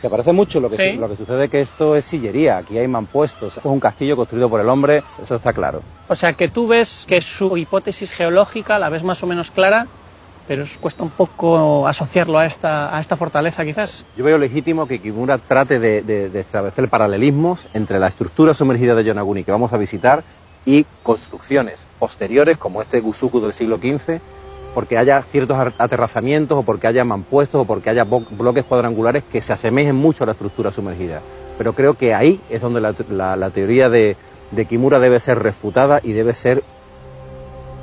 [0.00, 0.94] Se parece mucho, lo que, Sí.
[0.94, 4.16] su- lo que sucede que esto es sillería, aquí hay mampuestos, esto es un castillo
[4.16, 5.83] construido por el hombre, eso está claro.
[6.09, 9.87] O sea que tú ves que su hipótesis geológica la ves más o menos clara,
[10.48, 14.04] pero os cuesta un poco asociarlo a esta, a esta fortaleza quizás.
[14.16, 18.94] Yo veo legítimo que Kimura trate de, de- de establecer paralelismos entre la estructura sumergida
[18.96, 20.24] de Yonaguni que vamos a visitar
[20.66, 24.20] y construcciones posteriores como este Gusuku del siglo XV,
[24.74, 29.52] porque haya ciertos aterrazamientos o porque haya mampuestos o porque haya bloques cuadrangulares que se
[29.52, 31.20] asemejen mucho a la estructura sumergida.
[31.59, 34.16] Pero creo que ahí es donde la, la- la teoría de,
[34.50, 36.62] de Kimura debe ser refutada y debe ser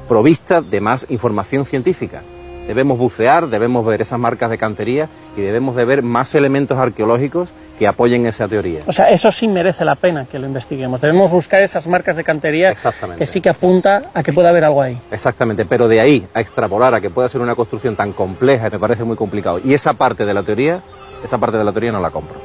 [0.08, 2.22] provista de más información científica.
[2.68, 7.50] Debemos bucear, debemos ver esas marcas de cantería y debemos de ver más elementos arqueológicos
[7.78, 8.80] que apoyen esa teoría.
[8.88, 11.00] O sea, eso sí merece la pena que lo investiguemos.
[11.02, 12.76] Debemos buscar esas marcas de cantería
[13.18, 15.00] que sí que apunta a que pueda haber algo ahí.
[15.12, 18.80] Exactamente, pero de ahí a extrapolar a que pueda ser una construcción tan compleja me
[18.80, 19.60] parece muy complicado.
[19.64, 20.82] Y esa parte de la teoría,
[21.24, 22.40] esa parte de la teoría no la compro.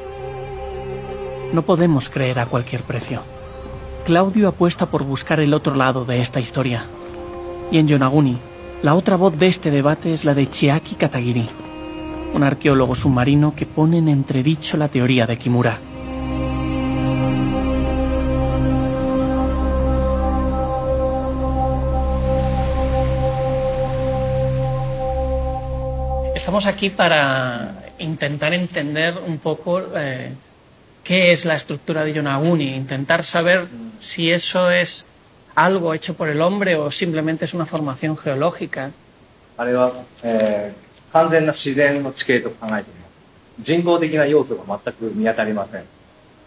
[1.51, 3.21] No podemos creer a cualquier precio.
[4.05, 6.85] Claudio apuesta por buscar el otro lado de esta historia.
[7.71, 8.37] Y en Yonaguni,
[8.81, 11.47] la otra voz de este debate es la de Chiaki Katagiri,
[12.34, 15.78] un arqueólogo submarino que pone en entredicho la teoría de Kimura.
[26.34, 30.32] Estamos aquí para intentar entender un poco eh,
[31.04, 33.66] qué es la estructura de Yonaguni, intentar saber
[33.98, 35.06] si eso es
[35.54, 38.92] algo hecho por el hombre o simplemente es una formación geológica.
[39.60, 39.92] あれは、
[40.22, 40.81] えー
[41.13, 42.83] 完全な自然の地形と考えています。
[43.61, 45.83] 人工的な要素が全く見当たりません。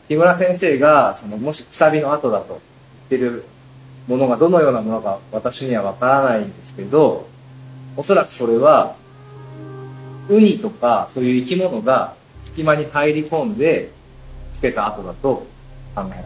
[0.09, 2.61] 木村先生が、その、もしくさびの跡だと
[3.09, 3.45] 言ってる
[4.09, 7.27] ものがどのようなものか私にはわからないんですけど、
[7.97, 8.97] おそらくそれは、
[10.29, 13.91] ウニとかそういう生き物が隙間に入り込んで
[14.53, 15.47] つけた跡だと
[15.95, 16.25] 考えられる。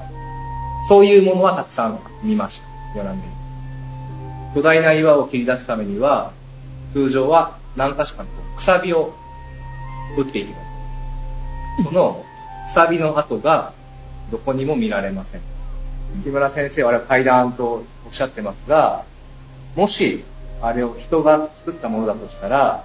[0.88, 2.66] そういうものはたくさん見ました。
[2.96, 3.26] ヨナンで。
[4.54, 6.32] 巨大な岩を切り出すためには、
[6.94, 9.14] 通常は何箇所かにこうくさびを
[10.16, 10.56] 打っていきま
[11.78, 11.84] す。
[11.84, 12.24] その
[12.66, 13.72] くさびの跡が
[14.30, 15.40] どこにも見られません。
[16.22, 19.04] 木村先生はあれは階段とおっしゃってますが、
[19.76, 20.24] もし
[20.62, 22.84] あれを人が作ったものだとしたら、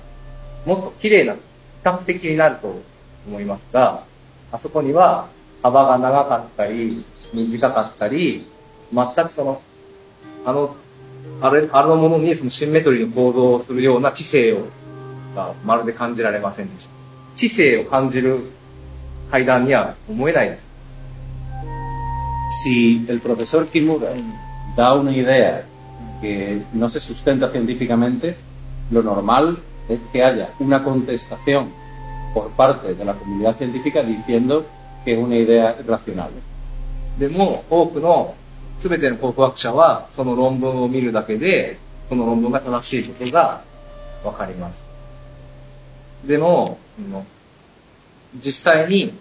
[0.66, 1.40] もっと綺麗な、比
[1.84, 2.82] 較的になると
[3.28, 4.04] 思いますが、
[4.52, 5.28] あそこには
[5.62, 8.48] 幅が長かったり、短かったり、
[8.94, 9.62] 全くその、
[10.46, 10.76] あの、
[11.41, 14.67] あれ、あのものにそのシンメトリーの構造をするような知性を、
[15.35, 16.91] がまるで感じられませんでした。
[17.35, 18.41] 知性を感じる
[19.31, 20.69] 階段には思えないです。
[22.65, 24.11] Si el profesor Kimura
[24.77, 25.65] da una idea
[26.21, 28.35] que no se sustenta científicamente,
[28.91, 29.59] lo normal
[29.89, 31.71] es que haya una contestación
[32.35, 34.67] por parte de la comunidad científica diciendo
[35.05, 36.31] que es una idea racional.
[37.19, 38.35] でも、多くの
[38.80, 41.78] 全ての考古学者は、その論文を見るだけで、
[42.10, 43.62] その論文が正しいことが
[44.24, 44.86] わかります。
[46.26, 47.26] でも、その、
[48.44, 49.14] 実際に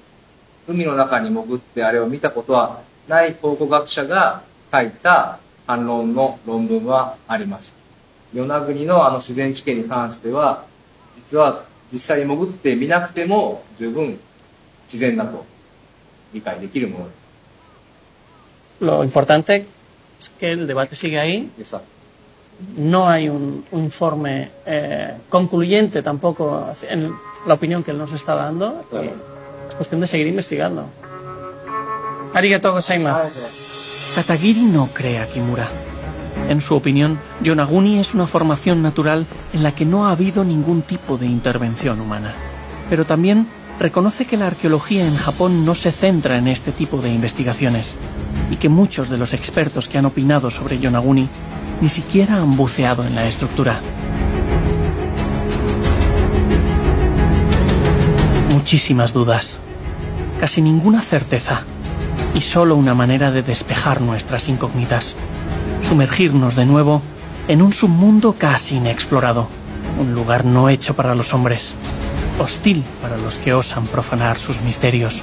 [0.67, 7.77] 海の中に潜ってあれを見たことはない考古学者が書いた反論の論文はあります。
[8.33, 10.65] 与那国のあの自然地形に関しては、
[11.17, 14.19] 実は実際に潜って見なくても十分
[14.87, 15.45] 自然だと
[16.33, 17.24] 理解できるものです。
[18.81, 19.67] Lo importante
[20.19, 21.51] es que el debate sigue ahí.
[22.77, 27.13] No hay un, un informe eh, concluyente tampoco en
[27.47, 28.85] la opinión que él nos está dando.
[28.93, 29.07] y
[29.69, 30.87] Es cuestión de seguir investigando.
[32.33, 33.41] Arigato gozaimasu.
[34.15, 35.69] Katagiri no cree a Kimura.
[36.49, 40.83] En su opinión, Yonaguni es una formación natural en la que no ha habido ningún
[40.83, 42.35] tipo de intervención humana.
[42.91, 43.47] Pero también
[43.81, 47.95] reconoce que la arqueología en Japón no se centra en este tipo de investigaciones
[48.51, 51.29] y que muchos de los expertos que han opinado sobre Yonaguni
[51.81, 53.81] ni siquiera han buceado en la estructura.
[58.51, 59.59] Muchísimas dudas,
[60.41, 61.63] casi ninguna certeza
[62.35, 65.15] y solo una manera de despejar nuestras incógnitas,
[65.83, 67.03] sumergirnos de nuevo
[67.49, 69.49] en un submundo casi inexplorado,
[70.01, 71.75] un lugar no hecho para los hombres,
[72.39, 75.23] hostil para los que osan profanar sus misterios,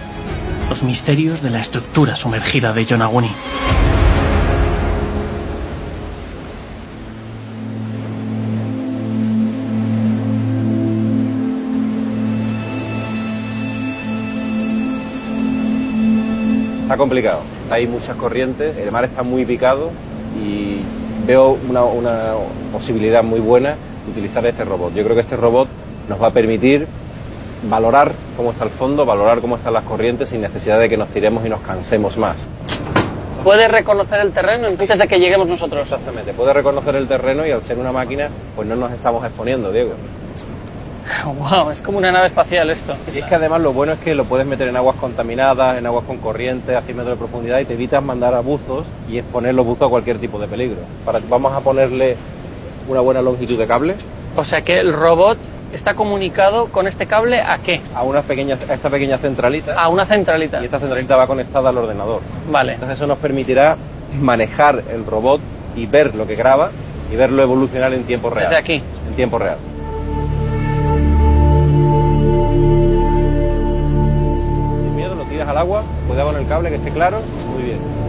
[0.72, 3.30] los misterios de la estructura sumergida de Yonaguni.
[16.84, 19.92] Está complicado, hay muchas corrientes, el mar está muy picado
[20.42, 20.78] y
[21.28, 22.32] veo una, una
[22.72, 23.72] posibilidad muy buena
[24.06, 24.94] de utilizar este robot.
[24.94, 25.68] Yo creo que este robot
[26.08, 26.88] nos va a permitir
[27.70, 31.10] valorar cómo está el fondo, valorar cómo están las corrientes sin necesidad de que nos
[31.10, 32.48] tiremos y nos cansemos más.
[33.44, 35.82] ¿Puede reconocer el terreno antes de que lleguemos nosotros?
[35.82, 39.72] Exactamente, puede reconocer el terreno y al ser una máquina, pues no nos estamos exponiendo,
[39.72, 39.94] Diego.
[41.26, 42.96] Wow, es como una nave espacial esto.
[43.14, 45.86] Y es que además lo bueno es que lo puedes meter en aguas contaminadas, en
[45.86, 49.18] aguas con corriente, a 100 metros de profundidad y te evitas mandar a buzos y
[49.18, 50.80] exponer los buzos a cualquier tipo de peligro.
[51.06, 52.16] Para, vamos a ponerle
[52.88, 53.96] una buena longitud de cable.
[54.36, 55.38] O sea que el robot
[55.74, 57.82] está comunicado con este cable a qué?
[57.96, 59.76] A, una pequeña, a esta pequeña centralita.
[59.76, 60.62] A una centralita.
[60.62, 62.22] Y esta centralita va conectada al ordenador.
[62.50, 62.74] Vale.
[62.74, 63.78] Entonces eso nos permitirá
[64.20, 65.42] manejar el robot
[65.76, 66.72] y ver lo que graba
[67.12, 68.50] y verlo evolucionar en tiempo real.
[68.50, 68.84] Desde aquí.
[69.08, 69.58] En tiempo real.
[74.84, 77.22] Sin miedo lo tiras al agua, cuidado con el cable que esté claro.
[77.54, 78.01] Muy bien.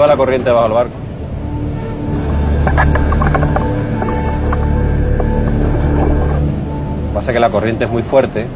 [0.00, 0.94] Lleva la corriente bajo el barco.
[7.12, 8.46] pasa que la corriente es muy fuerte.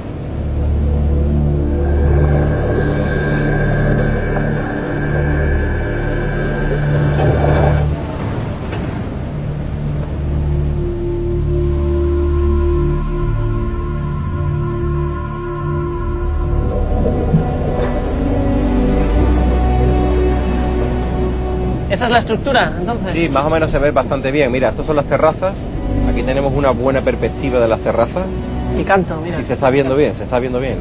[22.04, 23.12] Esa es la estructura, entonces.
[23.14, 24.52] Sí, más o menos se ve bastante bien.
[24.52, 25.64] Mira, estas son las terrazas.
[26.06, 28.24] Aquí tenemos una buena perspectiva de las terrazas.
[28.78, 29.34] Y canto, mira.
[29.38, 30.76] Sí, se está viendo bien, se está viendo bien.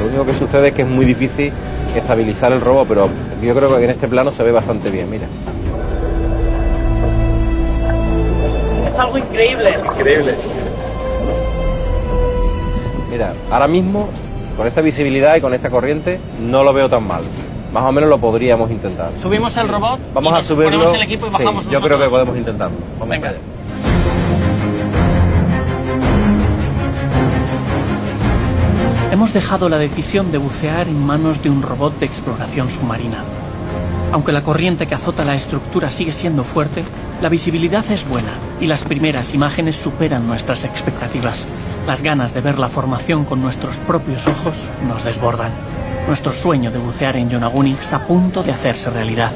[0.00, 1.50] Lo único que sucede es que es muy difícil
[1.96, 3.08] estabilizar el robot, pero
[3.42, 5.24] yo creo que en este plano se ve bastante bien, mira.
[8.86, 9.78] Es algo increíble.
[9.96, 10.34] Increíble.
[13.10, 14.10] Mira, ahora mismo,
[14.58, 17.22] con esta visibilidad y con esta corriente, no lo veo tan mal.
[17.72, 19.12] Más o menos lo podríamos intentar.
[19.18, 19.98] Subimos el robot.
[20.12, 20.72] Vamos y a subirlo.
[20.72, 22.76] Ponemos el equipo y Sí, bajamos yo creo que podemos intentarlo.
[22.98, 23.30] Vamos Venga.
[23.30, 23.38] allá.
[29.10, 33.18] Hemos dejado la decisión de bucear en manos de un robot de exploración submarina.
[34.12, 36.82] Aunque la corriente que azota la estructura sigue siendo fuerte,
[37.22, 41.46] la visibilidad es buena y las primeras imágenes superan nuestras expectativas.
[41.86, 45.52] Las ganas de ver la formación con nuestros propios ojos nos desbordan.
[46.06, 49.32] Nuestro sueño de bucear en Yonaguni está a punto de hacerse realidad.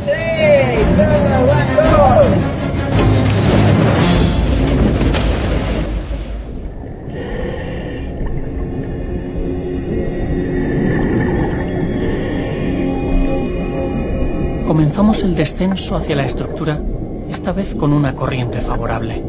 [14.66, 16.80] Comenzamos el descenso hacia la estructura,
[17.30, 19.22] esta vez con una corriente favorable.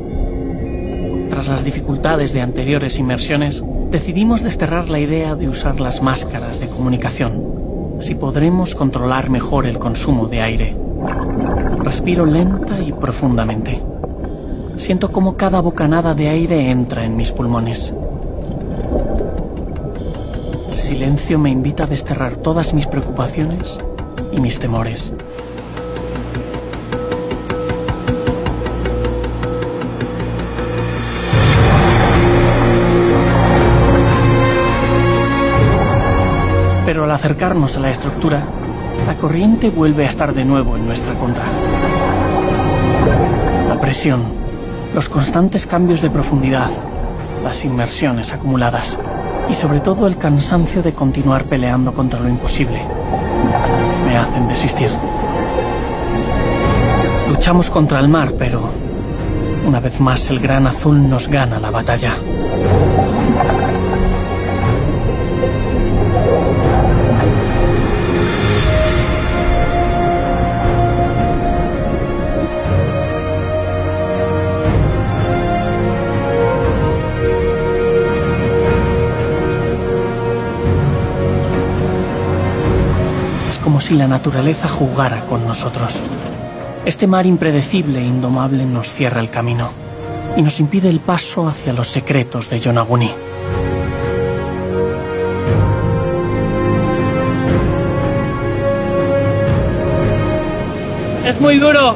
[1.29, 6.67] Tras las dificultades de anteriores inmersiones, decidimos desterrar la idea de usar las máscaras de
[6.67, 7.95] comunicación.
[7.99, 10.75] Así podremos controlar mejor el consumo de aire.
[11.79, 13.81] Respiro lenta y profundamente.
[14.75, 17.93] Siento como cada bocanada de aire entra en mis pulmones.
[20.69, 23.79] El silencio me invita a desterrar todas mis preocupaciones
[24.31, 25.13] y mis temores.
[37.07, 38.45] Al acercarnos a la estructura,
[39.05, 41.45] la corriente vuelve a estar de nuevo en nuestra contra.
[43.69, 44.23] La presión,
[44.93, 46.69] los constantes cambios de profundidad,
[47.45, 48.99] las inmersiones acumuladas
[49.49, 52.81] y sobre todo el cansancio de continuar peleando contra lo imposible
[54.05, 54.89] me hacen desistir.
[57.29, 58.69] Luchamos contra el mar, pero
[59.65, 62.11] una vez más el gran azul nos gana la batalla.
[83.87, 86.03] Si la naturaleza jugara con nosotros.
[86.83, 89.71] Este mar impredecible e indomable nos cierra el camino
[90.35, 93.09] y nos impide el paso hacia los secretos de Yonaguni.
[101.25, 101.95] Es muy duro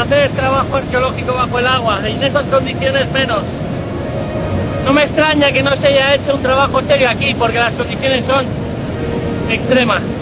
[0.00, 3.42] hacer trabajo arqueológico bajo el agua, y en esas condiciones menos.
[4.84, 8.24] No me extraña que no se haya hecho un trabajo serio aquí, porque las condiciones
[8.24, 8.44] son
[9.50, 10.13] extremas.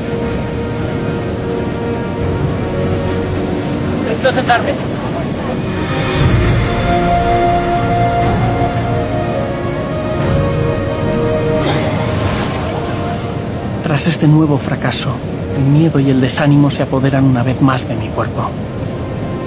[13.82, 15.10] Tras este nuevo fracaso,
[15.56, 18.48] el miedo y el desánimo se apoderan una vez más de mi cuerpo.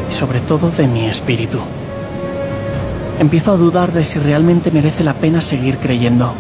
[0.10, 1.60] Y sobre todo de mi espíritu.
[3.18, 6.34] Empiezo a dudar de si realmente merece la pena seguir creyendo.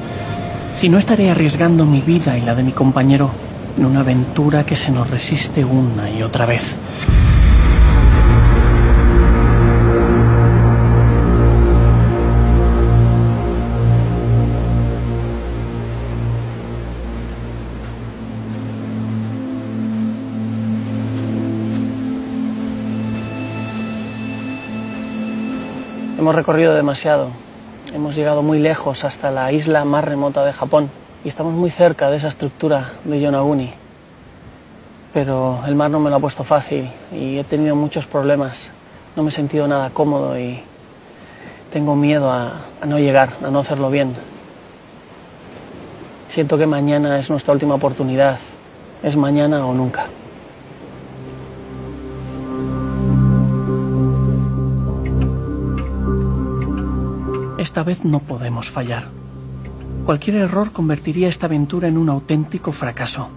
[0.73, 3.29] Si no estaré arriesgando mi vida y la de mi compañero
[3.77, 6.75] en una aventura que se nos resiste una y otra vez.
[26.25, 27.27] Hemos recorrido demasiado.
[27.93, 30.89] Hemos llegado muy lejos hasta la isla más remota de Japón
[31.23, 33.71] y estamos muy cerca de esa estructura de Yonaguni.
[35.13, 38.71] Pero el mar no me lo ha puesto fácil y he tenido muchos problemas.
[39.15, 40.63] No me he sentido nada cómodo y
[41.71, 44.15] tengo miedo a, a no llegar, a no hacerlo bien.
[46.27, 48.39] Siento que mañana es nuestra última oportunidad.
[49.03, 50.07] Es mañana o nunca.
[57.75, 59.09] Esta vez no podemos fallar.
[60.05, 63.27] Cualquier error convertiría esta aventura en un auténtico fracaso.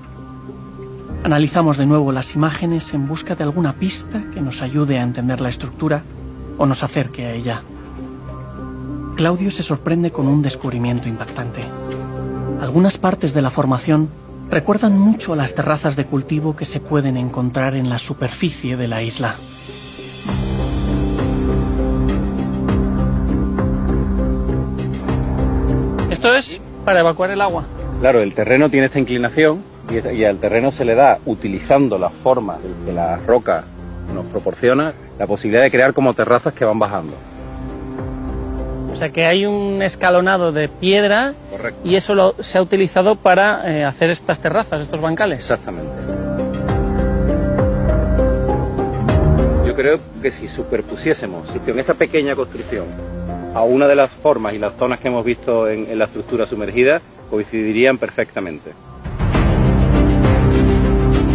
[1.24, 5.41] Analizamos de nuevo las imágenes en busca de alguna pista que nos ayude a entender
[5.41, 6.05] la estructura
[6.57, 7.62] o nos acerque a ella.
[9.16, 11.62] Claudio se sorprende con un descubrimiento impactante.
[12.61, 14.09] Algunas partes de la formación
[14.51, 18.86] recuerdan mucho a las terrazas de cultivo que se pueden encontrar en la superficie de
[18.86, 19.34] la isla.
[26.89, 27.64] Para evacuar el agua.
[28.01, 32.14] Claro, el terreno tiene esta inclinación y, y al terreno se le da, utilizando las
[32.14, 33.64] formas que la roca
[34.14, 37.12] nos proporciona, la posibilidad de crear como terrazas que van bajando.
[38.91, 41.78] O sea que hay un escalonado de piedra Correcto.
[41.84, 45.41] y eso lo- se ha utilizado para eh, hacer estas terrazas, estos bancales.
[45.41, 45.93] Exactamente.
[49.66, 52.86] Yo creo que si superpusiésemos si en esta pequeña construcción
[53.55, 56.46] a una de las formas y las zonas que hemos visto en, en la estructura
[56.46, 58.72] sumergida, coincidirían perfectamente.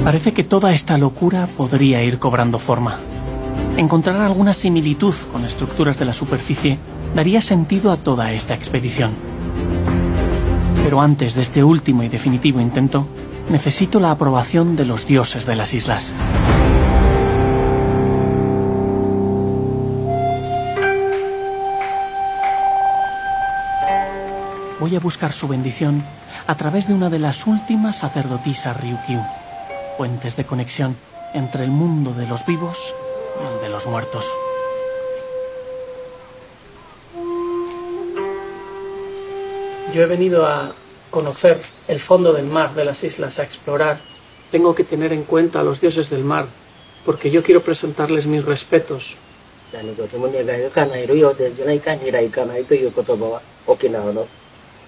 [0.03, 2.99] Parece que toda esta locura podría ir cobrando forma.
[3.77, 6.77] Encontrar alguna similitud con estructuras de la superficie
[7.15, 9.11] daría sentido a toda esta expedición.
[10.83, 13.07] Pero antes de este último y definitivo intento,
[13.49, 16.13] necesito la aprobación de los dioses de las islas.
[24.83, 26.03] Voy a buscar su bendición
[26.45, 29.21] a través de una de las últimas sacerdotisas Ryukyu,
[29.97, 30.97] puentes de conexión
[31.33, 32.93] entre el mundo de los vivos
[33.41, 34.29] y el de los muertos.
[39.93, 40.73] Yo he venido a
[41.11, 44.01] conocer el fondo del mar de las islas, a explorar.
[44.51, 46.47] Tengo que tener en cuenta a los dioses del mar,
[47.05, 49.15] porque yo quiero presentarles mis respetos.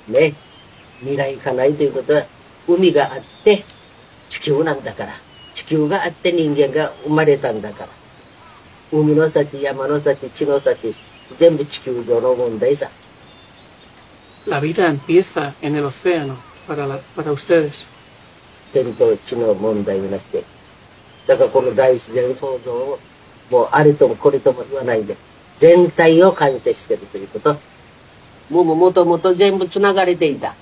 [0.10, 0.38] 何事
[1.03, 2.26] も願いが叶えるようでじゃないか未来叶いといということは
[2.68, 3.64] 海があって
[4.30, 5.14] 地球なんだから。
[5.53, 7.89] 地球があって人間が生まれたんだから。
[8.91, 10.93] 海の幸山の幸地の幸
[11.38, 12.89] 全部地球上の問題さ。
[14.47, 16.36] La vida empieza en el océano
[16.68, 17.86] para, la- para ustedes.
[18.74, 20.43] 天と地の問題になって。
[21.28, 22.99] だからこの大自然創造を
[23.49, 25.16] もうあれともこれとも言わないで
[25.60, 27.58] 全体を感謝してるということ
[28.49, 30.55] もうもともと全部つながれていた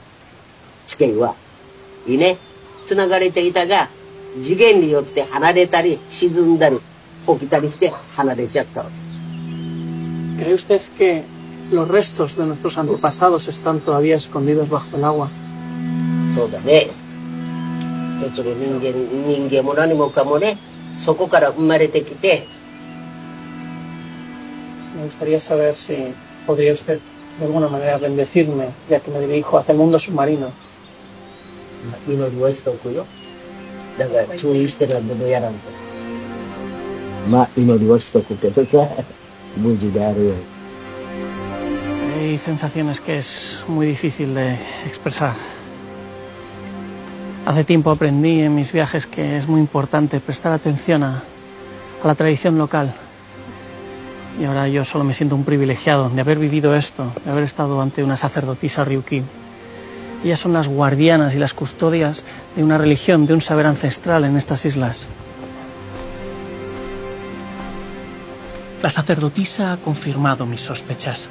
[0.88, 1.36] 地形は
[2.07, 2.38] いいね
[2.86, 3.89] つながれていたが
[4.41, 6.79] 次元によって離れたり沈んだり
[7.25, 9.03] 起きたりして離れちゃったわけ
[10.43, 11.23] ¿Cree usted que
[11.71, 15.27] los restos de nuestros antepasados están todavía escondidos bajo el agua?
[16.34, 16.89] そうだね
[18.19, 18.93] 一つの人間
[19.27, 20.57] 人間も何もかもね
[20.97, 22.47] そこから生まれてきて
[24.95, 26.13] Me gustaría saber si
[26.45, 26.99] podría usted
[27.39, 30.47] de alguna manera bendecirme, ya que me dirijo hacia el mundo submarino.
[31.89, 32.01] Pues
[42.19, 44.53] Hay sensaciones que es muy difícil de
[44.86, 45.34] expresar.
[47.45, 51.23] Hace tiempo aprendí en mis viajes que es muy importante prestar atención a,
[52.01, 52.95] a la tradición local.
[54.39, 57.81] Y ahora yo solo me siento un privilegiado de haber vivido esto, de haber estado
[57.81, 59.21] ante una sacerdotisa Ryuki.
[60.23, 62.25] Ellas son las guardianas y las custodias
[62.55, 65.05] de una religión, de un saber ancestral en estas islas.
[68.81, 71.27] La sacerdotisa ha confirmado mis sospechas.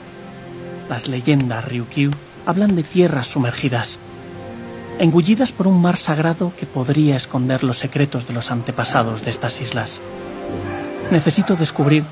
[0.89, 2.11] Las leyendas Ryukyu
[2.47, 3.99] hablan de tierras sumergidas,
[4.99, 9.61] engullidas por un mar sagrado que podría esconder los secretos de los antepasados de estas
[9.61, 10.01] islas.
[11.11, 12.05] Necesito descubrir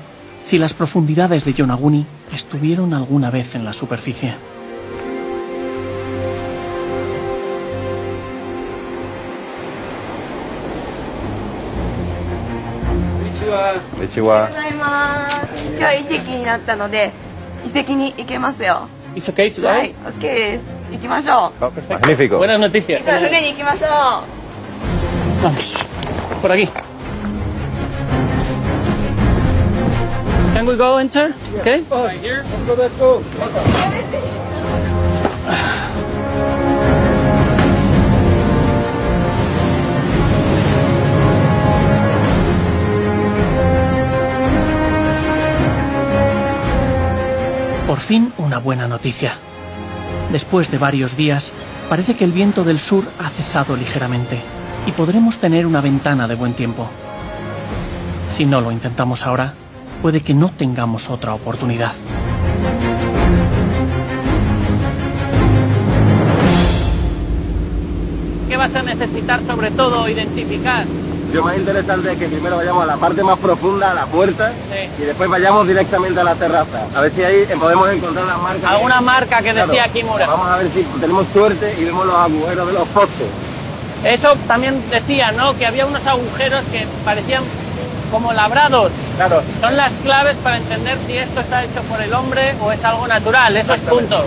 [0.43, 4.33] si las profundidades de Yonaguni estuvieron alguna vez en la superficie.
[21.59, 22.37] Oh, Magnífico.
[22.37, 23.01] Buenas noticias.
[25.43, 25.77] Vamos.
[26.41, 26.67] Por aquí.
[30.61, 31.33] Can we go enter?
[31.61, 31.83] Okay.
[31.89, 33.23] Let's go.
[47.87, 49.33] Por fin una buena noticia.
[50.31, 51.53] Después de varios días,
[51.89, 54.39] parece que el viento del sur ha cesado ligeramente
[54.85, 56.87] y podremos tener una ventana de buen tiempo.
[58.29, 59.55] Si no lo intentamos ahora,
[60.01, 61.91] puede que no tengamos otra oportunidad.
[68.49, 70.85] ¿Qué vas a necesitar sobre todo identificar?
[71.31, 74.51] Yo más interesante es que primero vayamos a la parte más profunda, a la puerta,
[74.99, 76.85] y después vayamos directamente a la terraza.
[76.93, 78.65] A ver si ahí podemos encontrar las marcas.
[78.65, 80.27] Alguna marca que decía Kimura.
[80.27, 83.27] Vamos a ver si tenemos suerte y vemos los agujeros de los postes.
[84.03, 85.55] Eso también decía, ¿no?
[85.57, 87.43] Que había unos agujeros que parecían
[88.11, 88.91] como labrados.
[89.21, 89.43] Claro.
[89.61, 93.07] Son las claves para entender si esto está hecho por el hombre o es algo
[93.07, 94.25] natural, esos puntos.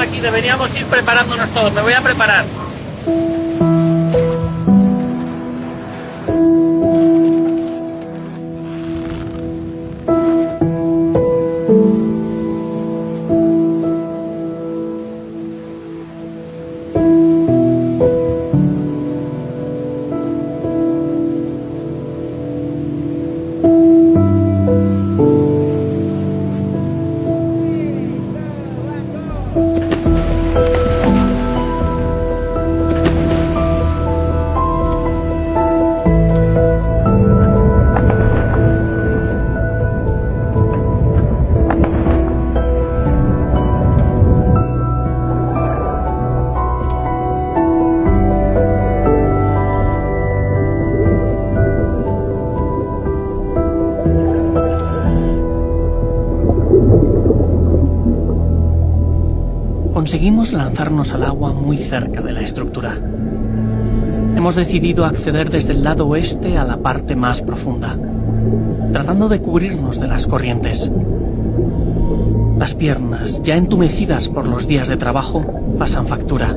[0.00, 1.72] Aquí deberíamos ir preparándonos todos.
[1.72, 2.44] Me voy a preparar.
[59.92, 62.94] Conseguimos lanzarnos al agua muy cerca de la estructura.
[64.34, 67.98] Hemos decidido acceder desde el lado oeste a la parte más profunda,
[68.90, 70.90] tratando de cubrirnos de las corrientes.
[72.58, 75.44] Las piernas, ya entumecidas por los días de trabajo,
[75.78, 76.56] pasan factura.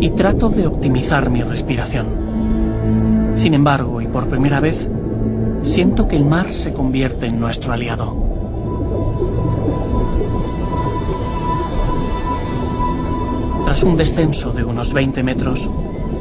[0.00, 2.06] Y trato de optimizar mi respiración.
[3.34, 4.88] Sin embargo, y por primera vez,
[5.62, 8.23] siento que el mar se convierte en nuestro aliado.
[13.74, 15.68] Tras un descenso de unos 20 metros,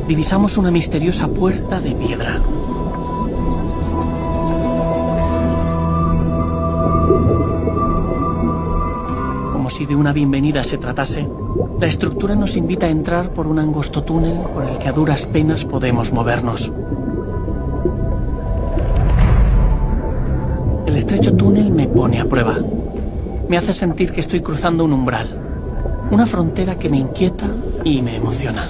[0.07, 2.41] divisamos una misteriosa puerta de piedra.
[9.51, 11.29] Como si de una bienvenida se tratase,
[11.79, 15.27] la estructura nos invita a entrar por un angosto túnel por el que a duras
[15.27, 16.73] penas podemos movernos.
[20.87, 22.57] El estrecho túnel me pone a prueba.
[23.47, 25.42] Me hace sentir que estoy cruzando un umbral,
[26.13, 27.47] una frontera que me inquieta
[27.83, 28.67] y me emociona.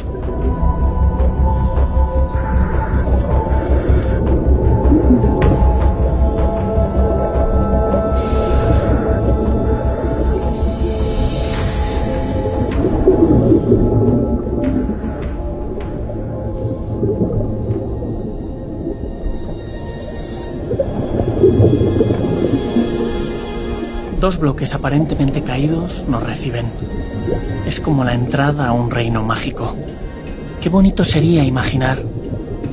[24.23, 26.71] Dos bloques aparentemente caídos nos reciben.
[27.65, 29.75] Es como la entrada a un reino mágico.
[30.61, 31.97] Qué bonito sería imaginar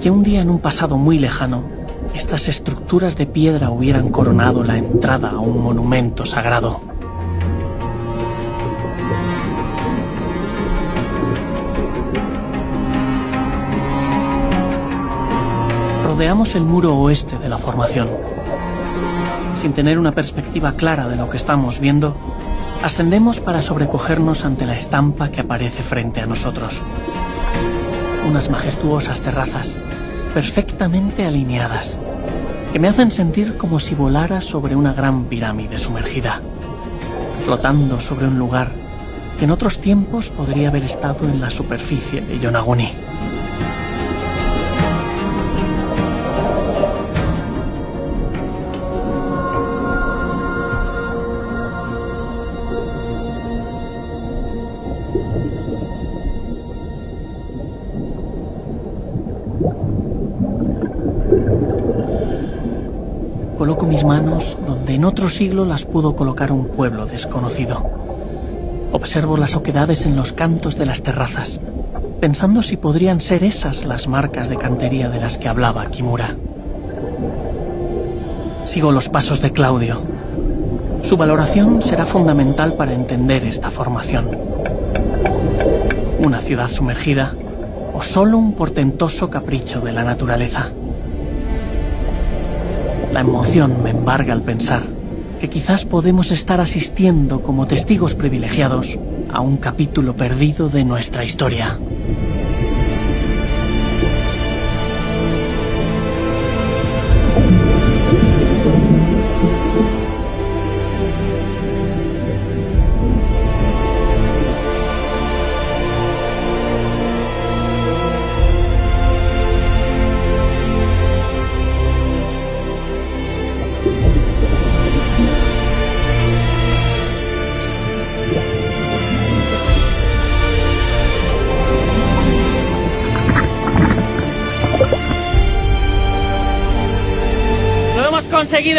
[0.00, 1.64] que un día en un pasado muy lejano,
[2.14, 6.82] estas estructuras de piedra hubieran coronado la entrada a un monumento sagrado.
[16.04, 18.39] Rodeamos el muro oeste de la formación.
[19.60, 22.16] Sin tener una perspectiva clara de lo que estamos viendo,
[22.82, 26.80] ascendemos para sobrecogernos ante la estampa que aparece frente a nosotros.
[28.26, 29.76] Unas majestuosas terrazas,
[30.32, 31.98] perfectamente alineadas,
[32.72, 36.40] que me hacen sentir como si volara sobre una gran pirámide sumergida,
[37.44, 38.70] flotando sobre un lugar
[39.38, 42.88] que en otros tiempos podría haber estado en la superficie de Yonaguni.
[65.00, 67.90] En otro siglo las pudo colocar un pueblo desconocido.
[68.92, 71.58] Observo las oquedades en los cantos de las terrazas,
[72.20, 76.36] pensando si podrían ser esas las marcas de cantería de las que hablaba Kimura.
[78.64, 80.02] Sigo los pasos de Claudio.
[81.00, 84.28] Su valoración será fundamental para entender esta formación.
[86.18, 87.32] Una ciudad sumergida
[87.94, 90.68] o solo un portentoso capricho de la naturaleza.
[93.12, 94.82] La emoción me embarga al pensar
[95.40, 98.98] que quizás podemos estar asistiendo como testigos privilegiados
[99.32, 101.78] a un capítulo perdido de nuestra historia.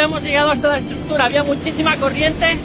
[0.04, 1.26] Hemos llegado hasta la estructura.
[1.26, 2.58] Había muchísima corriente.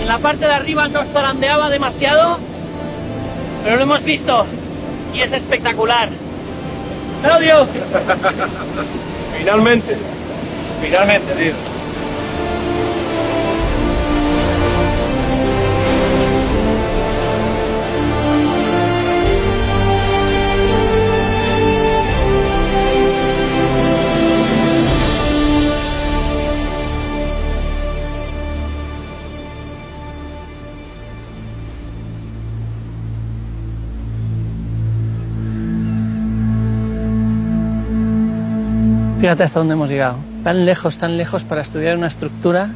[0.00, 2.38] En la parte de arriba no zarandeaba demasiado.
[3.62, 4.44] Pero lo hemos visto.
[5.14, 6.08] Y es espectacular.
[7.22, 7.66] Claudio.
[9.38, 9.96] Finalmente.
[10.82, 11.67] Finalmente, tío.
[39.28, 40.16] Fíjate hasta dónde hemos llegado.
[40.42, 42.70] Tan lejos, tan lejos para estudiar una estructura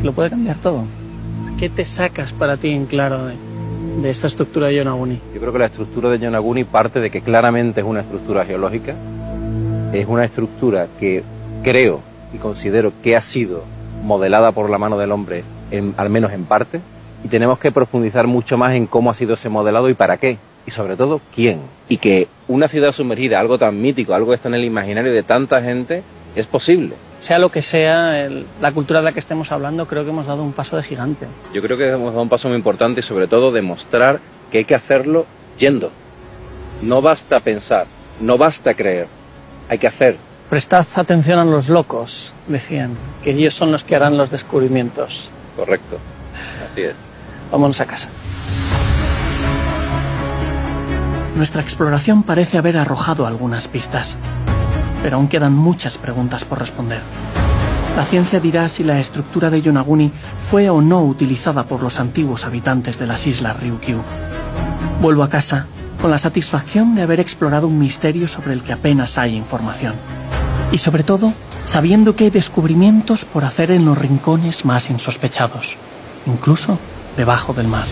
[0.00, 0.82] que lo puede cambiar todo.
[1.56, 3.34] ¿Qué te sacas para ti en claro de,
[4.02, 5.20] de esta estructura de Yonaguni?
[5.32, 8.94] Yo creo que la estructura de Yonaguni parte de que claramente es una estructura geológica,
[9.92, 11.22] es una estructura que
[11.62, 12.00] creo
[12.34, 13.62] y considero que ha sido
[14.02, 16.80] modelada por la mano del hombre, en- al menos en parte,
[17.22, 20.38] y tenemos que profundizar mucho más en cómo ha sido ese modelado y para qué,
[20.68, 21.62] y sobre todo quién.
[21.88, 25.22] Y que una ciudad sumergida, algo tan mítico, algo que está en el imaginario de
[25.22, 26.02] tanta gente,
[26.36, 26.94] es posible.
[27.20, 30.26] Sea lo que sea el- la cultura de la que estemos hablando, creo que hemos
[30.26, 31.26] dado un paso de gigante.
[31.54, 34.64] Yo creo que hemos dado un paso muy importante y sobre todo demostrar que hay
[34.66, 35.24] que hacerlo
[35.58, 35.90] yendo.
[36.82, 37.86] No basta pensar,
[38.20, 39.06] no basta creer,
[39.70, 40.16] hay que hacer.
[40.50, 42.90] Prestad atención a los locos, decían,
[43.24, 45.30] que ellos son los que harán los descubrimientos.
[45.56, 45.96] Correcto.
[46.70, 46.94] Así es.
[47.50, 48.10] Vámonos a casa.
[51.38, 54.16] Nuestra exploración parece haber arrojado algunas pistas,
[55.04, 57.00] pero aún quedan muchas preguntas por responder.
[57.96, 60.10] La ciencia dirá si la estructura de Yonaguni
[60.50, 64.02] fue o no utilizada por los antiguos habitantes de las islas Ryukyu.
[65.00, 65.68] Vuelvo a casa
[66.02, 69.94] con la satisfacción de haber explorado un misterio sobre el que apenas hay información.
[70.72, 71.32] Y sobre todo,
[71.64, 75.76] sabiendo que hay descubrimientos por hacer en los rincones más insospechados,
[76.26, 76.80] incluso
[77.16, 77.86] debajo del mar.